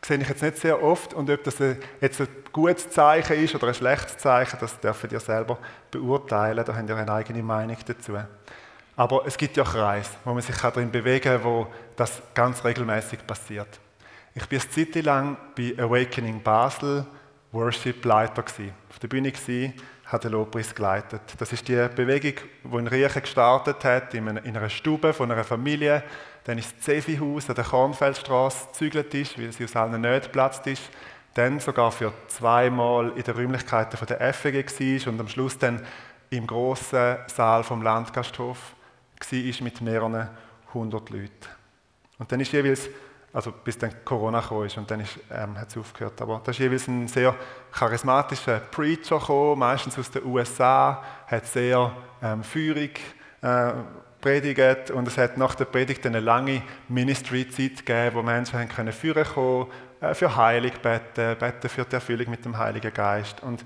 das 0.00 0.08
sehe 0.08 0.18
ich 0.18 0.28
jetzt 0.28 0.42
nicht 0.42 0.58
sehr 0.58 0.82
oft. 0.82 1.14
Und 1.14 1.30
ob 1.30 1.42
das 1.44 1.56
jetzt 2.00 2.20
ein 2.20 2.28
gutes 2.52 2.90
Zeichen 2.90 3.36
ist 3.42 3.54
oder 3.54 3.68
ein 3.68 3.74
schlechtes 3.74 4.18
Zeichen, 4.18 4.58
das 4.60 4.78
dürfen 4.80 5.10
ihr 5.10 5.20
selber 5.20 5.58
beurteilen. 5.90 6.64
Da 6.64 6.74
habt 6.74 6.88
ihr 6.88 6.96
eine 6.96 7.12
eigene 7.12 7.42
Meinung 7.42 7.76
dazu. 7.86 8.16
Aber 8.96 9.26
es 9.26 9.36
gibt 9.36 9.56
ja 9.56 9.64
Kreise, 9.64 10.10
wo 10.24 10.32
man 10.32 10.42
sich 10.42 10.56
darin 10.56 10.90
bewegen 10.90 11.22
kann, 11.22 11.44
wo 11.44 11.66
das 11.96 12.20
ganz 12.34 12.64
regelmäßig 12.64 13.26
passiert. 13.26 13.68
Ich 14.34 14.42
war 14.42 14.48
eine 14.50 14.70
Zeit 14.70 15.04
lang 15.04 15.36
bei 15.56 15.74
Awakening 15.78 16.42
Basel 16.42 17.06
Worship-Leiter. 17.52 18.44
Auf 18.90 18.98
der 19.00 19.08
Bühne 19.08 19.32
hat 20.08 20.24
der 20.24 20.30
Lobpreis 20.30 20.74
geleitet. 20.74 21.20
Das 21.38 21.52
ist 21.52 21.68
die 21.68 21.88
Bewegung, 21.94 22.32
die 22.64 22.76
in 22.76 22.86
Riechen 22.86 23.22
gestartet 23.22 23.84
hat, 23.84 24.14
in 24.14 24.26
einer 24.26 24.70
Stube 24.70 25.12
von 25.12 25.30
einer 25.30 25.44
Familie. 25.44 26.02
Dann 26.44 26.56
ist 26.56 26.76
das 26.76 26.84
Zefi-Haus 26.86 27.50
an 27.50 27.56
der 27.56 27.64
Kornfeldstraße 27.64 28.68
gezügelt 28.68 29.12
weil 29.38 29.52
sie 29.52 29.64
aus 29.64 29.76
allen 29.76 30.00
Nöten 30.00 30.24
geplatzt 30.24 30.66
ist. 30.66 30.82
Dann 31.34 31.60
sogar 31.60 31.92
für 31.92 32.12
zweimal 32.26 33.12
in 33.16 33.22
den 33.22 33.34
Räumlichkeiten 33.34 33.98
der 34.06 34.32
FEG 34.32 34.66
war 34.66 35.12
und 35.12 35.20
am 35.20 35.28
Schluss 35.28 35.58
dann 35.58 35.82
im 36.30 36.46
grossen 36.46 37.16
Saal 37.26 37.62
vom 37.62 37.82
Landgasthof 37.82 38.74
war 39.30 39.62
mit 39.62 39.80
mehreren 39.82 40.28
hundert 40.72 41.10
Leuten. 41.10 41.30
Und 42.18 42.32
dann 42.32 42.40
ist 42.40 42.52
jeweils 42.52 42.88
also 43.32 43.52
bis 43.52 43.76
dann 43.76 43.92
Corona 44.04 44.40
kam 44.40 44.58
und 44.58 44.90
dann 44.90 45.00
ähm, 45.30 45.58
hat 45.58 45.68
es 45.68 45.76
aufgehört. 45.76 46.20
Aber 46.22 46.40
da 46.42 46.50
ist 46.50 46.58
jeweils 46.58 46.88
ein 46.88 47.08
sehr 47.08 47.34
charismatischer 47.72 48.58
Preacher 48.58 49.18
gekommen, 49.18 49.58
meistens 49.58 49.98
aus 49.98 50.10
den 50.10 50.24
USA, 50.24 51.02
hat 51.26 51.46
sehr 51.46 51.92
ähm, 52.22 52.42
feurig 52.42 53.00
äh, 53.42 53.72
predigt 54.20 54.90
und 54.90 55.06
es 55.06 55.18
hat 55.18 55.36
nach 55.36 55.54
der 55.54 55.66
Predigt 55.66 56.04
eine 56.06 56.20
lange 56.20 56.62
Ministry-Zeit 56.88 57.84
gegeben, 57.84 58.16
wo 58.16 58.22
Menschen 58.22 58.58
haben 58.58 58.68
können 58.68 58.92
führen 58.92 59.24
kommen, 59.24 59.66
äh, 60.00 60.14
für 60.14 60.34
Heilung 60.34 60.72
beten, 60.82 61.38
beten 61.38 61.68
für 61.68 61.84
die 61.84 61.94
Erfüllung 61.94 62.30
mit 62.30 62.44
dem 62.44 62.56
Heiligen 62.56 62.92
Geist. 62.92 63.42
Und 63.42 63.64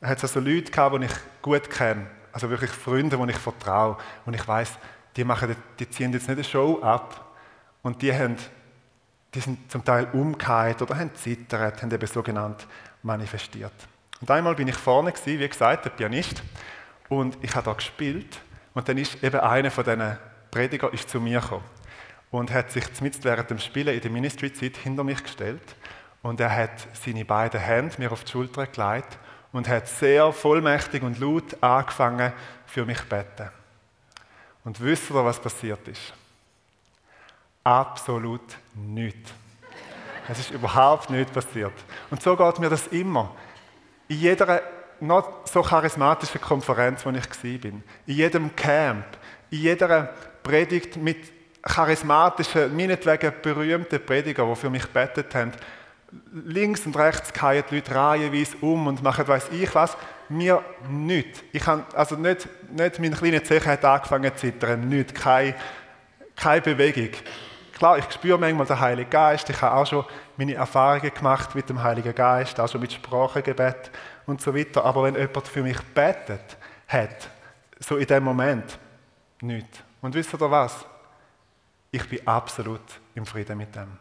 es 0.00 0.08
hat 0.08 0.22
also 0.22 0.40
Leute 0.40 0.70
gehabt, 0.70 0.96
die 1.00 1.06
ich 1.06 1.42
gut 1.42 1.68
kenne, 1.68 2.06
also 2.32 2.48
wirklich 2.48 2.70
Freunde, 2.70 3.16
die 3.16 3.30
ich 3.30 3.38
vertraue 3.38 3.96
und 4.24 4.34
ich 4.34 4.46
weiß, 4.46 4.78
die, 5.16 5.26
die 5.78 5.90
ziehen 5.90 6.12
jetzt 6.12 6.28
nicht 6.28 6.36
eine 6.36 6.44
Show 6.44 6.80
ab 6.80 7.32
und 7.82 8.00
die 8.00 8.12
haben 8.14 8.36
die 9.34 9.40
sind 9.40 9.70
zum 9.70 9.84
Teil 9.84 10.08
umgekehrt 10.12 10.82
oder 10.82 10.98
haben 10.98 11.14
zittert, 11.14 11.82
haben 11.82 11.90
eben 11.90 12.06
sogenannt 12.06 12.66
manifestiert. 13.02 13.72
Und 14.20 14.30
einmal 14.30 14.54
bin 14.54 14.68
ich 14.68 14.76
vorne 14.76 15.12
gewesen, 15.12 15.40
wie 15.40 15.48
gesagt, 15.48 15.84
der 15.84 15.90
Pianist, 15.90 16.42
und 17.08 17.36
ich 17.42 17.54
habe 17.54 17.66
da 17.66 17.72
gespielt 17.74 18.40
und 18.72 18.88
dann 18.88 18.96
ist 18.96 19.22
eben 19.22 19.38
einer 19.38 19.70
von 19.70 19.84
diesen 19.84 20.16
Prediger 20.50 20.92
ist 20.92 21.10
zu 21.10 21.20
mir 21.20 21.40
gekommen 21.40 21.64
und 22.30 22.50
hat 22.50 22.70
sich 22.70 22.84
mit 23.00 23.22
während 23.24 23.50
dem 23.50 23.58
Spielen 23.58 23.94
in 23.94 24.00
der 24.00 24.10
Ministry-Zeit 24.10 24.78
hinter 24.78 25.04
mich 25.04 25.22
gestellt 25.22 25.76
und 26.22 26.40
er 26.40 26.54
hat 26.54 26.86
seine 27.04 27.24
beiden 27.24 27.60
Hände 27.60 27.94
mir 27.98 28.12
auf 28.12 28.24
die 28.24 28.32
Schulter 28.32 28.66
gelegt 28.66 29.18
und 29.52 29.68
hat 29.68 29.88
sehr 29.88 30.32
vollmächtig 30.32 31.02
und 31.02 31.18
laut 31.18 31.62
angefangen 31.62 32.32
für 32.66 32.86
mich 32.86 32.98
zu 32.98 33.06
beten. 33.06 33.50
Und 34.64 34.80
wisst 34.80 35.10
ihr, 35.10 35.24
was 35.24 35.40
passiert 35.40 35.86
ist? 35.88 36.14
Absolut 37.64 38.40
nichts. 38.74 39.32
Es 40.28 40.38
ist 40.38 40.50
überhaupt 40.50 41.10
nichts 41.10 41.32
passiert. 41.32 41.72
Und 42.10 42.22
so 42.22 42.36
geht 42.36 42.58
mir 42.58 42.68
das 42.68 42.86
immer. 42.88 43.34
In 44.08 44.18
jeder 44.18 44.62
noch 45.00 45.46
so 45.46 45.62
charismatischen 45.62 46.40
Konferenz, 46.40 47.04
wo 47.04 47.10
ich 47.10 47.62
war, 47.64 47.70
in 47.70 47.82
jedem 48.06 48.54
Camp, 48.54 49.04
in 49.50 49.58
jeder 49.58 50.14
Predigt 50.42 50.96
mit 50.96 51.18
charismatischen, 51.62 52.76
meinetwegen 52.76 53.32
berühmten 53.42 54.04
Predigern, 54.04 54.48
die 54.48 54.56
für 54.56 54.70
mich 54.70 54.86
betet 54.86 55.34
haben, 55.34 55.52
links 56.32 56.86
und 56.86 56.96
rechts 56.96 57.30
fallen 57.30 57.64
die 57.70 57.76
Leute 57.76 57.94
reihenweise 57.94 58.56
um 58.60 58.86
und 58.86 59.02
machen 59.02 59.26
weiß 59.26 59.48
ich 59.50 59.74
was. 59.74 59.96
Mir 60.28 60.62
nichts. 60.88 61.42
Ich 61.52 61.66
habe, 61.66 61.84
also 61.94 62.16
nicht, 62.16 62.48
nicht 62.70 62.98
mein 62.98 63.14
kleiner 63.14 63.44
Zeche 63.44 63.70
hat 63.70 63.84
angefangen 63.84 64.32
zu 64.34 64.40
zittern, 64.46 64.88
nichts, 64.88 65.14
keine, 65.14 65.54
keine 66.36 66.62
Bewegung. 66.62 67.10
Klar, 67.72 67.98
ich 67.98 68.10
spüre 68.10 68.38
manchmal 68.38 68.66
den 68.66 68.80
Heiligen 68.80 69.10
Geist. 69.10 69.48
Ich 69.50 69.60
habe 69.60 69.76
auch 69.76 69.86
schon 69.86 70.04
meine 70.36 70.54
Erfahrungen 70.54 71.12
gemacht 71.12 71.54
mit 71.54 71.68
dem 71.68 71.82
Heiligen 71.82 72.14
Geist, 72.14 72.58
auch 72.60 72.68
schon 72.68 72.80
mit 72.80 72.92
Sprachengebet 72.92 73.90
und 74.26 74.40
so 74.40 74.54
weiter. 74.54 74.84
Aber 74.84 75.04
wenn 75.04 75.16
jemand 75.16 75.48
für 75.48 75.62
mich 75.62 75.80
betet 75.94 76.56
hat, 76.88 77.28
so 77.78 77.96
in 77.96 78.06
dem 78.06 78.24
Moment, 78.24 78.78
nichts. 79.40 79.82
Und 80.00 80.14
wisst 80.14 80.32
ihr 80.32 80.50
was? 80.50 80.84
Ich 81.90 82.08
bin 82.08 82.26
absolut 82.26 82.80
im 83.14 83.26
Frieden 83.26 83.58
mit 83.58 83.74
dem. 83.74 83.98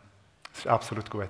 Das 0.51 0.59
ist 0.59 0.67
absolut 0.67 1.09
gut. 1.09 1.29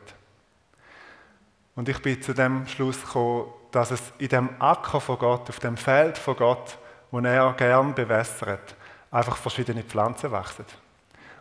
Und 1.75 1.88
ich 1.88 2.01
bin 2.01 2.21
zu 2.21 2.33
dem 2.33 2.67
Schluss 2.67 3.01
gekommen, 3.01 3.45
dass 3.71 3.91
es 3.91 4.13
in 4.17 4.27
dem 4.27 4.50
Acker 4.60 5.00
von 5.00 5.17
Gott, 5.17 5.50
auf 5.50 5.60
dem 5.60 5.77
Feld 5.77 6.17
von 6.17 6.36
Gott, 6.36 6.77
wo 7.10 7.19
er 7.19 7.53
gern 7.53 7.95
bewässert, 7.95 8.75
einfach 9.10 9.38
verschiedene 9.38 9.83
Pflanzen 9.83 10.31
wachsen. 10.31 10.65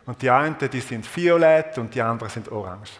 Und 0.05 0.21
die 0.21 0.29
einen, 0.29 0.57
die 0.57 0.79
sind 0.79 1.15
violett 1.15 1.77
und 1.77 1.93
die 1.93 2.01
anderen 2.01 2.31
sind 2.31 2.51
orange. 2.51 2.99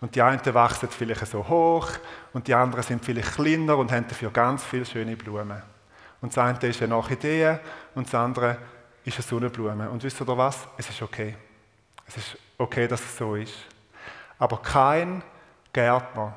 Und 0.00 0.14
die 0.14 0.22
einen 0.22 0.40
wachsen 0.54 0.88
vielleicht 0.90 1.26
so 1.26 1.46
hoch 1.46 1.88
und 2.32 2.48
die 2.48 2.54
anderen 2.54 2.82
sind 2.82 3.04
vielleicht 3.04 3.34
kleiner 3.34 3.76
und 3.76 3.92
haben 3.92 4.06
dafür 4.08 4.30
ganz 4.30 4.64
viele 4.64 4.84
schöne 4.84 5.16
Blumen. 5.16 5.62
Und 6.20 6.36
das 6.36 6.38
eine 6.38 6.58
ist 6.68 6.82
eine 6.82 6.96
Orchidee 6.96 7.58
und 7.94 8.06
das 8.06 8.14
andere 8.14 8.58
ist 9.04 9.16
eine 9.16 9.22
Sonnenblume. 9.22 9.90
Und 9.90 10.02
wisst 10.02 10.20
ihr 10.20 10.26
was? 10.26 10.68
Es 10.76 10.88
ist 10.88 11.02
okay. 11.02 11.36
Es 12.06 12.16
ist 12.16 12.36
okay, 12.58 12.86
dass 12.86 13.00
es 13.00 13.16
so 13.16 13.34
ist. 13.34 13.54
Aber 14.38 14.60
kein 14.60 15.22
Gärtner 15.72 16.34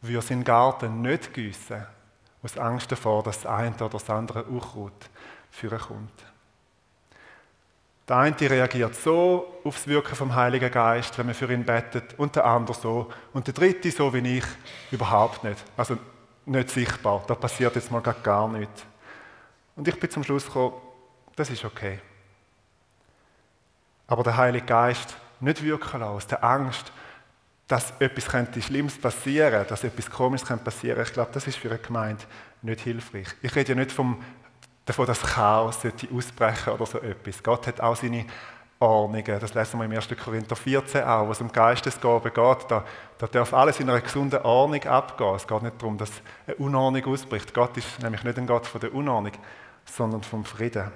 würde 0.00 0.26
seinen 0.26 0.44
Garten 0.44 1.02
nicht 1.02 1.32
gießen, 1.32 1.86
aus 2.42 2.58
Angst 2.58 2.90
davor, 2.90 3.22
dass 3.22 3.42
das 3.42 3.52
eine 3.52 3.74
oder 3.76 3.90
das 3.90 4.10
andere 4.10 4.44
Unkraut 4.44 5.08
führen 5.50 5.78
kommt. 5.78 6.31
Der 8.12 8.18
eine 8.18 8.36
reagiert 8.38 8.94
so 8.94 9.58
auf 9.64 9.76
das 9.76 9.86
Wirken 9.86 10.14
vom 10.14 10.34
Heiligen 10.34 10.70
Geist, 10.70 11.16
wenn 11.16 11.24
man 11.24 11.34
für 11.34 11.50
ihn 11.50 11.64
betet, 11.64 12.18
und 12.18 12.36
der 12.36 12.44
andere 12.44 12.76
so. 12.76 13.10
Und 13.32 13.46
der 13.46 13.54
dritte, 13.54 13.90
so 13.90 14.12
wie 14.12 14.36
ich, 14.36 14.44
überhaupt 14.90 15.42
nicht. 15.44 15.56
Also 15.78 15.96
nicht 16.44 16.68
sichtbar. 16.68 17.24
Da 17.26 17.34
passiert 17.34 17.74
jetzt 17.74 17.90
mal 17.90 18.00
gar 18.00 18.48
nichts. 18.48 18.84
Und 19.76 19.88
ich 19.88 19.98
bin 19.98 20.10
zum 20.10 20.24
Schluss 20.24 20.44
gekommen, 20.44 20.74
das 21.36 21.48
ist 21.48 21.64
okay. 21.64 22.00
Aber 24.08 24.22
der 24.22 24.36
Heilige 24.36 24.66
Geist 24.66 25.16
nicht 25.40 25.62
wirken 25.62 26.00
lassen, 26.00 26.12
aus 26.12 26.26
der 26.26 26.44
Angst, 26.44 26.92
dass 27.66 27.94
etwas 27.98 28.26
könnte 28.26 28.60
Schlimmes 28.60 28.98
passieren, 28.98 29.64
dass 29.66 29.84
etwas 29.84 30.10
Komisches 30.10 30.46
könnte 30.46 30.64
passieren, 30.64 31.02
ich 31.02 31.14
glaube, 31.14 31.30
das 31.32 31.46
ist 31.46 31.56
für 31.56 31.70
eine 31.70 31.78
Gemeinde 31.78 32.22
nicht 32.60 32.82
hilfreich. 32.82 33.28
Ich 33.40 33.56
rede 33.56 33.70
ja 33.70 33.74
nicht 33.74 33.90
vom, 33.90 34.22
davon, 34.84 35.06
dass 35.06 35.20
Chaos 35.20 35.80
sollte 35.80 36.08
ausbrechen 36.12 36.72
oder 36.72 36.86
so 36.86 36.98
etwas. 37.00 37.42
Gott 37.42 37.66
hat 37.66 37.80
auch 37.80 37.96
seine 37.96 38.26
Ordnungen. 38.82 39.40
Das 39.40 39.54
lesen 39.54 39.78
wir 39.78 39.84
im 39.84 39.92
1. 39.92 40.08
Korinther 40.22 40.56
14 40.56 41.04
auch, 41.04 41.26
wo 41.28 41.32
es 41.32 41.40
um 41.40 41.50
Geistesgaben 41.50 42.32
geht. 42.32 42.70
Da, 42.70 42.84
da 43.18 43.26
darf 43.28 43.54
alles 43.54 43.78
in 43.78 43.88
einer 43.88 44.00
gesunden 44.00 44.42
Ordnung 44.42 44.82
abgehen. 44.84 45.34
Es 45.36 45.46
geht 45.46 45.62
nicht 45.62 45.80
darum, 45.80 45.96
dass 45.96 46.10
eine 46.46 46.56
Unordnung 46.56 47.04
ausbricht. 47.06 47.54
Gott 47.54 47.76
ist 47.76 48.02
nämlich 48.02 48.24
nicht 48.24 48.38
ein 48.38 48.46
Gott 48.46 48.66
von 48.66 48.80
der 48.80 48.92
Unordnung, 48.92 49.32
sondern 49.84 50.22
vom 50.22 50.44
Frieden. 50.44 50.90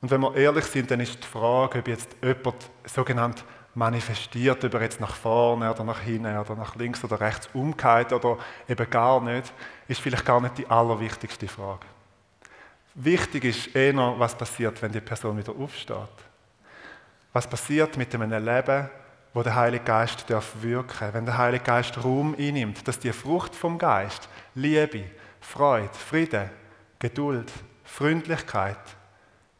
Und 0.00 0.10
wenn 0.12 0.20
wir 0.20 0.36
ehrlich 0.36 0.64
sind, 0.66 0.90
dann 0.90 1.00
ist 1.00 1.22
die 1.22 1.26
Frage, 1.26 1.80
ob 1.80 1.88
jetzt 1.88 2.16
jemand 2.22 2.70
sogenannt 2.84 3.44
manifestiert, 3.78 4.64
ob 4.64 4.74
er 4.74 4.82
jetzt 4.82 5.00
nach 5.00 5.14
vorne 5.14 5.70
oder 5.70 5.84
nach 5.84 6.00
hinten 6.00 6.36
oder 6.36 6.56
nach 6.56 6.74
links 6.74 7.02
oder 7.04 7.20
rechts 7.20 7.48
umgeht 7.54 8.12
oder 8.12 8.36
eben 8.68 8.90
gar 8.90 9.20
nicht, 9.20 9.52
ist 9.86 10.00
vielleicht 10.00 10.26
gar 10.26 10.40
nicht 10.40 10.58
die 10.58 10.66
allerwichtigste 10.66 11.46
Frage. 11.46 11.86
Wichtig 12.94 13.44
ist 13.44 13.76
eher, 13.76 13.94
was 14.18 14.34
passiert, 14.34 14.82
wenn 14.82 14.90
die 14.90 15.00
Person 15.00 15.38
wieder 15.38 15.54
aufsteht. 15.56 15.96
Was 17.32 17.46
passiert 17.46 17.96
mit 17.96 18.12
einem 18.12 18.44
Leben, 18.44 18.90
wo 19.32 19.44
der 19.44 19.54
Heilige 19.54 19.84
Geist 19.84 20.28
darf 20.28 20.54
wirken, 20.60 21.14
wenn 21.14 21.24
der 21.24 21.38
Heilige 21.38 21.62
Geist 21.62 22.02
Raum 22.02 22.34
einnimmt, 22.36 22.86
dass 22.88 22.98
die 22.98 23.12
Frucht 23.12 23.54
vom 23.54 23.78
Geist, 23.78 24.28
Liebe, 24.56 25.04
Freude, 25.40 25.94
Friede, 25.94 26.50
Geduld, 26.98 27.52
Freundlichkeit, 27.84 28.80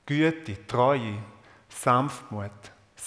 Güte, 0.06 0.66
Treue, 0.66 1.18
Sanftmut, 1.68 2.50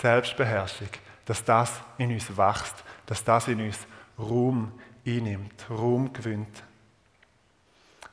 Selbstbeherrschung, 0.02 0.90
dass 1.26 1.44
das 1.44 1.80
in 1.98 2.12
uns 2.12 2.36
wächst, 2.36 2.84
dass 3.06 3.24
das 3.24 3.48
in 3.48 3.62
uns 3.62 3.80
Raum 4.18 4.72
einnimmt, 5.06 5.66
Raum 5.70 6.12
gewinnt. 6.12 6.64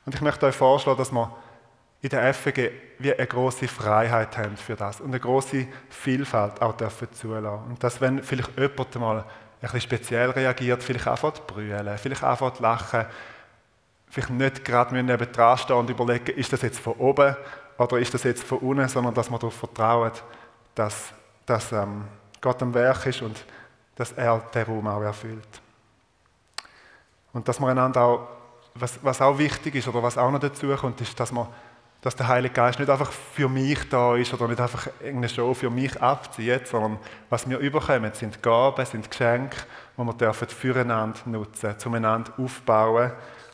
Und 0.05 0.15
ich 0.15 0.21
möchte 0.21 0.45
euch 0.45 0.55
vorschlagen, 0.55 0.97
dass 0.97 1.11
wir 1.11 1.35
in 2.01 2.09
der 2.09 2.33
FG 2.33 2.71
wie 2.99 3.13
eine 3.13 3.27
große 3.27 3.67
Freiheit 3.67 4.37
haben 4.37 4.55
für 4.55 4.75
das 4.75 5.01
und 5.01 5.09
eine 5.09 5.19
große 5.19 5.67
Vielfalt 5.89 6.61
auch 6.61 6.77
dürfen 6.77 7.11
zulassen. 7.11 7.65
Und 7.69 7.83
dass, 7.83 7.99
wenn 7.99 8.23
vielleicht 8.23 8.57
jemand 8.57 8.95
mal 8.95 9.17
ein 9.19 9.25
bisschen 9.61 9.81
speziell 9.81 10.29
reagiert, 10.31 10.81
vielleicht 10.81 11.07
einfach 11.07 11.33
brüllen, 11.45 11.97
vielleicht 11.97 12.23
einfach 12.23 12.57
lachen, 12.59 13.05
vielleicht 14.09 14.29
nicht 14.29 14.65
gerade 14.65 14.95
neben 14.95 15.31
dran 15.31 15.57
stehen 15.57 15.75
und 15.75 15.89
überlegen, 15.89 16.37
ist 16.37 16.53
das 16.53 16.61
jetzt 16.61 16.79
von 16.79 16.93
oben 16.93 17.35
oder 17.77 17.99
ist 17.99 18.13
das 18.13 18.23
jetzt 18.23 18.43
von 18.43 18.59
unten, 18.59 18.87
sondern 18.87 19.13
dass 19.13 19.29
man 19.29 19.39
darauf 19.39 19.55
vertrauen, 19.55 20.11
dass, 20.73 21.13
dass 21.49 21.71
ähm, 21.71 22.05
Gott 22.41 22.61
am 22.61 22.73
Werk 22.73 23.05
ist 23.05 23.21
und 23.21 23.43
dass 23.95 24.11
er 24.13 24.39
den 24.53 24.63
Raum 24.63 24.87
auch 24.87 25.01
erfüllt. 25.01 25.61
Und 27.33 27.47
dass 27.47 27.59
man 27.59 27.71
einander 27.71 28.01
auch, 28.01 28.27
was, 28.75 29.03
was 29.03 29.21
auch 29.21 29.37
wichtig 29.37 29.75
ist 29.75 29.87
oder 29.87 30.01
was 30.01 30.17
auch 30.17 30.31
noch 30.31 30.39
dazu 30.39 30.67
kommt, 30.75 31.01
ist, 31.01 31.19
dass 31.19 31.31
man 31.31 31.47
dass 32.01 32.15
der 32.15 32.29
Heilige 32.29 32.53
Geist 32.53 32.79
nicht 32.79 32.89
einfach 32.89 33.11
für 33.11 33.49
mich 33.49 33.89
da 33.89 34.15
ist 34.15 34.33
oder 34.33 34.47
nicht 34.47 34.61
einfach 34.61 34.87
irgendeine 34.99 35.27
Show 35.27 35.53
für 35.53 35.69
mich 35.69 36.01
abzieht, 36.01 36.67
sondern 36.67 36.97
was 37.29 37.49
wir 37.49 37.57
überkommen, 37.57 38.13
sind 38.13 38.41
Gaben, 38.41 38.85
sind 38.85 39.09
Geschenke, 39.11 39.57
die 39.97 40.01
wir 40.01 40.13
dürfen 40.13 40.47
füreinander 40.47 41.19
nutzen, 41.25 41.77
zueinander 41.77 42.31
aufbauen, 42.37 43.11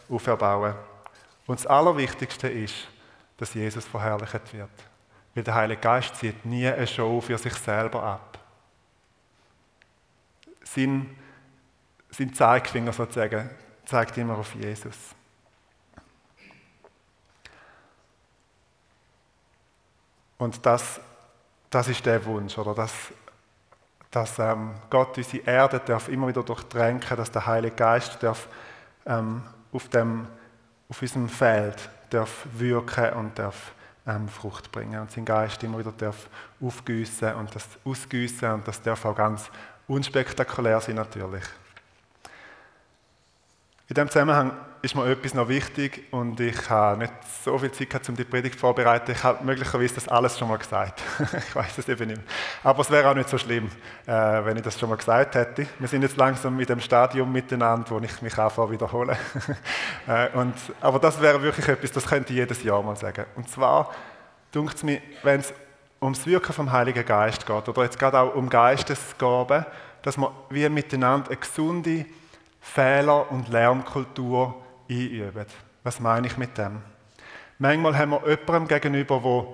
auferbauen. 0.10 0.76
Und 1.48 1.60
das 1.60 1.66
Allerwichtigste 1.66 2.48
ist, 2.48 2.88
dass 3.38 3.54
Jesus 3.54 3.86
verherrlicht 3.86 4.54
wird. 4.54 4.70
Weil 5.36 5.44
der 5.44 5.54
Heilige 5.54 5.82
Geist 5.82 6.16
zieht 6.16 6.46
nie 6.46 6.66
eine 6.66 6.88
Show 6.88 7.20
für 7.22 7.38
sich 7.38 7.54
selber 7.56 8.02
ab. 8.02 8.40
Sein, 10.64 11.16
sein 12.10 12.34
Zeigefinger 12.34 12.94
sozusagen 12.94 13.50
zeigt 13.86 14.18
immer 14.18 14.38
auf 14.38 14.56
Jesus. 14.56 14.96
Und 20.38 20.66
das, 20.66 21.00
das 21.70 21.88
ist 21.88 22.06
der 22.06 22.24
Wunsch, 22.26 22.58
oder? 22.58 22.74
Dass, 22.74 22.94
dass 24.12 24.40
ähm, 24.40 24.76
Gott 24.90 25.18
unsere 25.18 25.44
Erde 25.46 25.80
darf 25.80 26.08
immer 26.08 26.28
wieder 26.28 26.44
durchtränken, 26.44 27.18
dass 27.18 27.32
der 27.32 27.46
Heilige 27.46 27.76
Geist 27.76 28.22
darf 28.22 28.48
ähm, 29.06 29.44
auf, 29.72 29.90
dem, 29.90 30.28
auf 30.90 31.02
unserem 31.02 31.30
Feld 31.30 31.90
darf 32.10 32.46
wirken 32.54 33.14
und 33.14 33.40
darf 33.40 33.74
ähm, 34.08 34.28
Frucht 34.30 34.72
bringen 34.72 35.00
und 35.00 35.12
sein 35.12 35.26
Geist 35.26 35.64
immer 35.64 35.80
wieder 35.80 35.92
darf 35.92 36.30
aufgüssen 36.62 37.34
und 37.36 37.54
das 37.56 37.68
ausgüssen 37.84 38.52
und 38.52 38.68
das 38.68 38.82
darf 38.82 39.06
auch 39.06 39.16
ganz 39.16 39.50
unspektakulär 39.88 40.80
sein 40.82 40.96
natürlich. 40.96 41.44
In 43.88 43.94
diesem 43.94 44.10
Zusammenhang 44.10 44.52
ist 44.86 44.94
mir 44.94 45.10
etwas 45.10 45.34
noch 45.34 45.48
wichtig 45.50 46.04
und 46.12 46.40
ich 46.40 46.70
habe 46.70 47.00
nicht 47.00 47.14
so 47.44 47.58
viel 47.58 47.72
Zeit 47.72 47.90
gehabt, 47.90 48.08
um 48.08 48.16
die 48.16 48.24
Predigt 48.24 48.60
vorzubereiten. 48.60 49.14
Ich 49.14 49.24
habe 49.24 49.44
möglicherweise 49.44 49.96
das 49.96 50.08
alles 50.08 50.38
schon 50.38 50.48
mal 50.48 50.58
gesagt. 50.58 51.02
ich 51.50 51.56
weiß 51.56 51.80
es 51.80 51.90
eben 51.90 52.10
nicht. 52.10 52.22
Aber 52.64 52.82
es 52.82 52.92
wäre 52.92 53.10
auch 53.10 53.16
nicht 53.16 53.28
so 53.28 53.40
schlimm, 53.40 53.72
äh, 54.06 54.12
wenn 54.12 54.58
ich 54.58 54.62
das 54.62 54.80
schon 54.80 54.90
mal 54.90 54.96
gesagt 54.96 55.34
hätte. 55.34 55.66
Wir 55.80 55.88
sind 55.88 56.04
jetzt 56.04 56.18
langsam 56.18 56.56
mit 56.56 56.70
dem 56.70 56.80
Stadium 56.80 57.32
miteinander, 57.32 57.90
wo 57.90 58.00
ich 58.00 58.22
mich 58.22 58.38
anfange 58.38 58.74
wiederhole. 58.74 59.18
äh, 60.08 60.30
und, 60.38 60.54
aber 60.82 61.00
das 61.00 61.20
wäre 61.20 61.42
wirklich 61.42 61.68
etwas, 61.68 61.92
das 61.92 62.06
könnte 62.06 62.32
ich 62.32 62.38
jedes 62.38 62.62
Jahr 62.62 62.84
mal 62.84 62.96
sagen. 62.96 63.26
Und 63.36 63.50
zwar 63.50 63.92
dunkt 64.52 64.76
es 64.76 64.84
mir, 64.84 65.02
wenn 65.24 65.40
es 65.40 65.52
ums 66.00 66.28
Wirken 66.28 66.54
vom 66.54 66.72
Heiligen 66.72 67.04
Geist 67.04 67.48
geht 67.48 67.68
oder 67.68 67.84
jetzt 67.84 67.98
gerade 67.98 68.20
auch 68.20 68.36
um 68.36 68.52
Geistesgaben, 68.52 69.66
dass 70.04 70.16
wir 70.16 70.32
wie 70.52 70.70
miteinander 70.70 71.30
eine 71.30 71.38
gesunde 71.38 72.06
Fehler- 72.62 73.32
und 73.32 73.50
Lernkultur 73.50 74.62
einüben. 74.90 75.46
Was 75.84 76.00
meine 76.00 76.28
ich 76.28 76.38
mit 76.38 76.58
dem? 76.58 76.82
Manchmal 77.58 77.98
haben 77.98 78.12
wir 78.12 78.28
jemandem 78.28 78.68
gegenüber, 78.68 79.22
der 79.24 79.46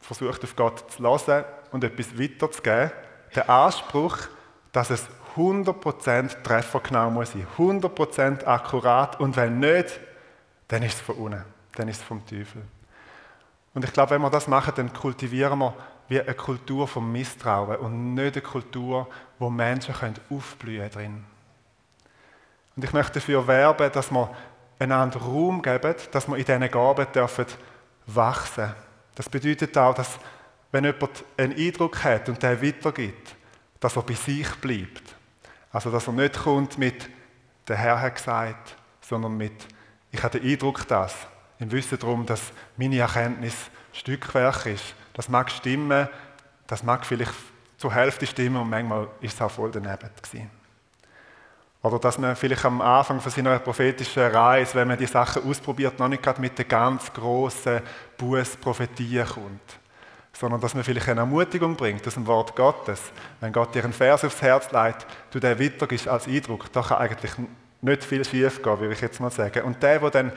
versucht, 0.00 0.42
auf 0.42 0.56
Gott 0.56 0.90
zu 0.90 1.02
hören 1.02 1.44
und 1.70 1.84
etwas 1.84 2.18
weiterzugeben, 2.18 2.90
den 3.34 3.48
Anspruch, 3.48 4.16
dass 4.72 4.90
es 4.90 5.06
100% 5.36 6.42
treffergenau 6.42 7.10
muss 7.10 7.32
sein, 7.32 7.46
100% 7.56 8.44
akkurat 8.44 9.20
und 9.20 9.36
wenn 9.36 9.60
nicht, 9.60 10.00
dann 10.68 10.82
ist 10.82 10.94
es 10.94 11.00
von 11.00 11.16
unten, 11.16 11.44
dann 11.76 11.88
ist 11.88 11.98
es 11.98 12.02
vom 12.02 12.24
Teufel. 12.26 12.62
Und 13.74 13.84
ich 13.84 13.92
glaube, 13.92 14.12
wenn 14.12 14.22
wir 14.22 14.30
das 14.30 14.48
machen, 14.48 14.72
dann 14.76 14.92
kultivieren 14.92 15.58
wir 15.58 15.74
wie 16.08 16.20
eine 16.20 16.34
Kultur 16.34 16.88
vom 16.88 17.12
Misstrauen 17.12 17.76
und 17.76 18.14
nicht 18.14 18.36
eine 18.36 18.42
Kultur, 18.42 19.08
wo 19.38 19.48
Menschen 19.48 19.94
aufblühen 20.28 20.90
können. 20.90 21.26
Und 22.74 22.84
ich 22.84 22.92
möchte 22.92 23.14
dafür 23.14 23.46
werben, 23.46 23.92
dass 23.92 24.10
wir 24.10 24.34
einander 24.80 25.20
Raum 25.20 25.62
geben, 25.62 25.94
dass 26.10 26.26
wir 26.26 26.36
in 26.36 26.44
diesen 26.44 26.70
Gaben 26.70 27.06
dürfen 27.12 27.46
wachsen. 28.06 28.74
Das 29.14 29.28
bedeutet 29.28 29.76
auch, 29.78 29.94
dass 29.94 30.18
wenn 30.72 30.84
jemand 30.84 31.24
einen 31.36 31.56
Eindruck 31.56 32.02
hat 32.02 32.28
und 32.28 32.42
der 32.42 32.62
weitergibt, 32.62 33.36
dass 33.78 33.96
er 33.96 34.02
bei 34.02 34.14
sich 34.14 34.48
bleibt. 34.56 35.02
Also 35.72 35.90
dass 35.90 36.06
er 36.06 36.12
nicht 36.12 36.38
kommt 36.38 36.78
mit 36.78 37.08
«der 37.68 37.76
Herr 37.76 38.00
hat 38.00 38.16
gesagt», 38.16 38.76
sondern 39.00 39.36
mit 39.36 39.66
«ich 40.10 40.22
habe 40.22 40.38
den 40.38 40.50
Eindruck, 40.50 40.86
dass», 40.88 41.14
im 41.58 41.70
Wissen 41.70 41.98
darum, 41.98 42.24
dass 42.24 42.52
meine 42.76 42.98
Erkenntnis 42.98 43.54
Stückwerk 43.92 44.66
ist. 44.66 44.94
Das 45.12 45.28
mag 45.28 45.50
stimmen, 45.50 46.08
das 46.66 46.82
mag 46.82 47.04
vielleicht 47.04 47.34
zur 47.76 47.92
Hälfte 47.92 48.26
stimmen 48.26 48.62
und 48.62 48.70
manchmal 48.70 49.08
ist 49.20 49.34
es 49.34 49.42
auch 49.42 49.50
voll 49.50 49.70
daneben 49.70 50.08
gewesen. 50.22 50.50
Oder 51.82 51.98
dass 51.98 52.18
man 52.18 52.36
vielleicht 52.36 52.64
am 52.64 52.80
Anfang 52.80 53.20
von 53.20 53.32
seiner 53.32 53.58
prophetischen 53.58 54.22
Reise, 54.22 54.74
wenn 54.74 54.88
man 54.88 54.98
die 54.98 55.06
Sachen 55.06 55.48
ausprobiert, 55.48 55.98
noch 55.98 56.08
nicht 56.08 56.22
gerade 56.22 56.40
mit 56.40 56.58
der 56.58 56.66
ganz 56.66 57.10
grossen 57.12 57.80
Bußprophetie 58.18 59.24
kommt. 59.24 59.78
Sondern 60.32 60.60
dass 60.60 60.74
man 60.74 60.84
vielleicht 60.84 61.08
eine 61.08 61.20
Ermutigung 61.20 61.76
bringt 61.76 62.06
aus 62.06 62.14
dem 62.14 62.26
Wort 62.26 62.54
Gottes. 62.54 63.00
Wenn 63.40 63.52
Gott 63.52 63.74
dir 63.74 63.82
einen 63.82 63.94
Vers 63.94 64.24
aufs 64.24 64.42
Herz 64.42 64.70
legt, 64.70 65.06
du 65.30 65.40
den 65.40 65.58
weitergibst 65.58 66.06
als 66.06 66.26
Eindruck, 66.26 66.70
da 66.72 66.82
kann 66.82 66.98
eigentlich 66.98 67.32
nicht 67.80 68.04
viel 68.04 68.24
schief 68.24 68.62
gehen, 68.62 68.80
würde 68.80 68.92
ich 68.92 69.00
jetzt 69.00 69.20
mal 69.20 69.30
sagen. 69.30 69.64
Und 69.64 69.82
der, 69.82 69.98
der 69.98 70.10
dann 70.10 70.32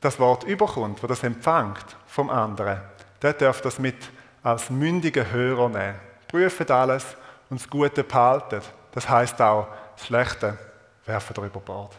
das 0.00 0.18
Wort 0.18 0.44
überkommt, 0.44 1.02
der 1.02 1.08
das 1.08 1.22
empfängt 1.24 1.96
vom 2.06 2.30
anderen, 2.30 2.80
der 3.20 3.32
darf 3.32 3.60
das 3.60 3.78
mit 3.78 3.96
als 4.42 4.70
mündiger 4.70 5.30
Hörer 5.30 5.68
nehmen. 5.68 5.94
Prüft 6.28 6.70
alles 6.70 7.04
und 7.50 7.60
das 7.60 7.68
Gute 7.68 8.04
behalten. 8.04 8.60
Das 8.92 9.08
heißt 9.08 9.40
auch, 9.40 9.68
Schlechte 9.96 10.58
werfen 11.04 11.34
ihr 11.36 11.44
über 11.44 11.60
Bord. 11.60 11.94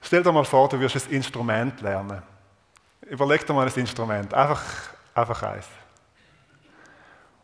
Stell 0.00 0.22
dir 0.22 0.32
mal 0.32 0.44
vor, 0.44 0.68
du 0.68 0.78
wirst 0.78 0.96
ein 0.96 1.12
Instrument 1.12 1.80
lernen. 1.80 2.22
Überleg 3.02 3.46
dir 3.46 3.52
mal 3.52 3.66
ein 3.66 3.74
Instrument, 3.74 4.32
einfach, 4.32 4.62
einfach 5.14 5.42
eins. 5.42 5.66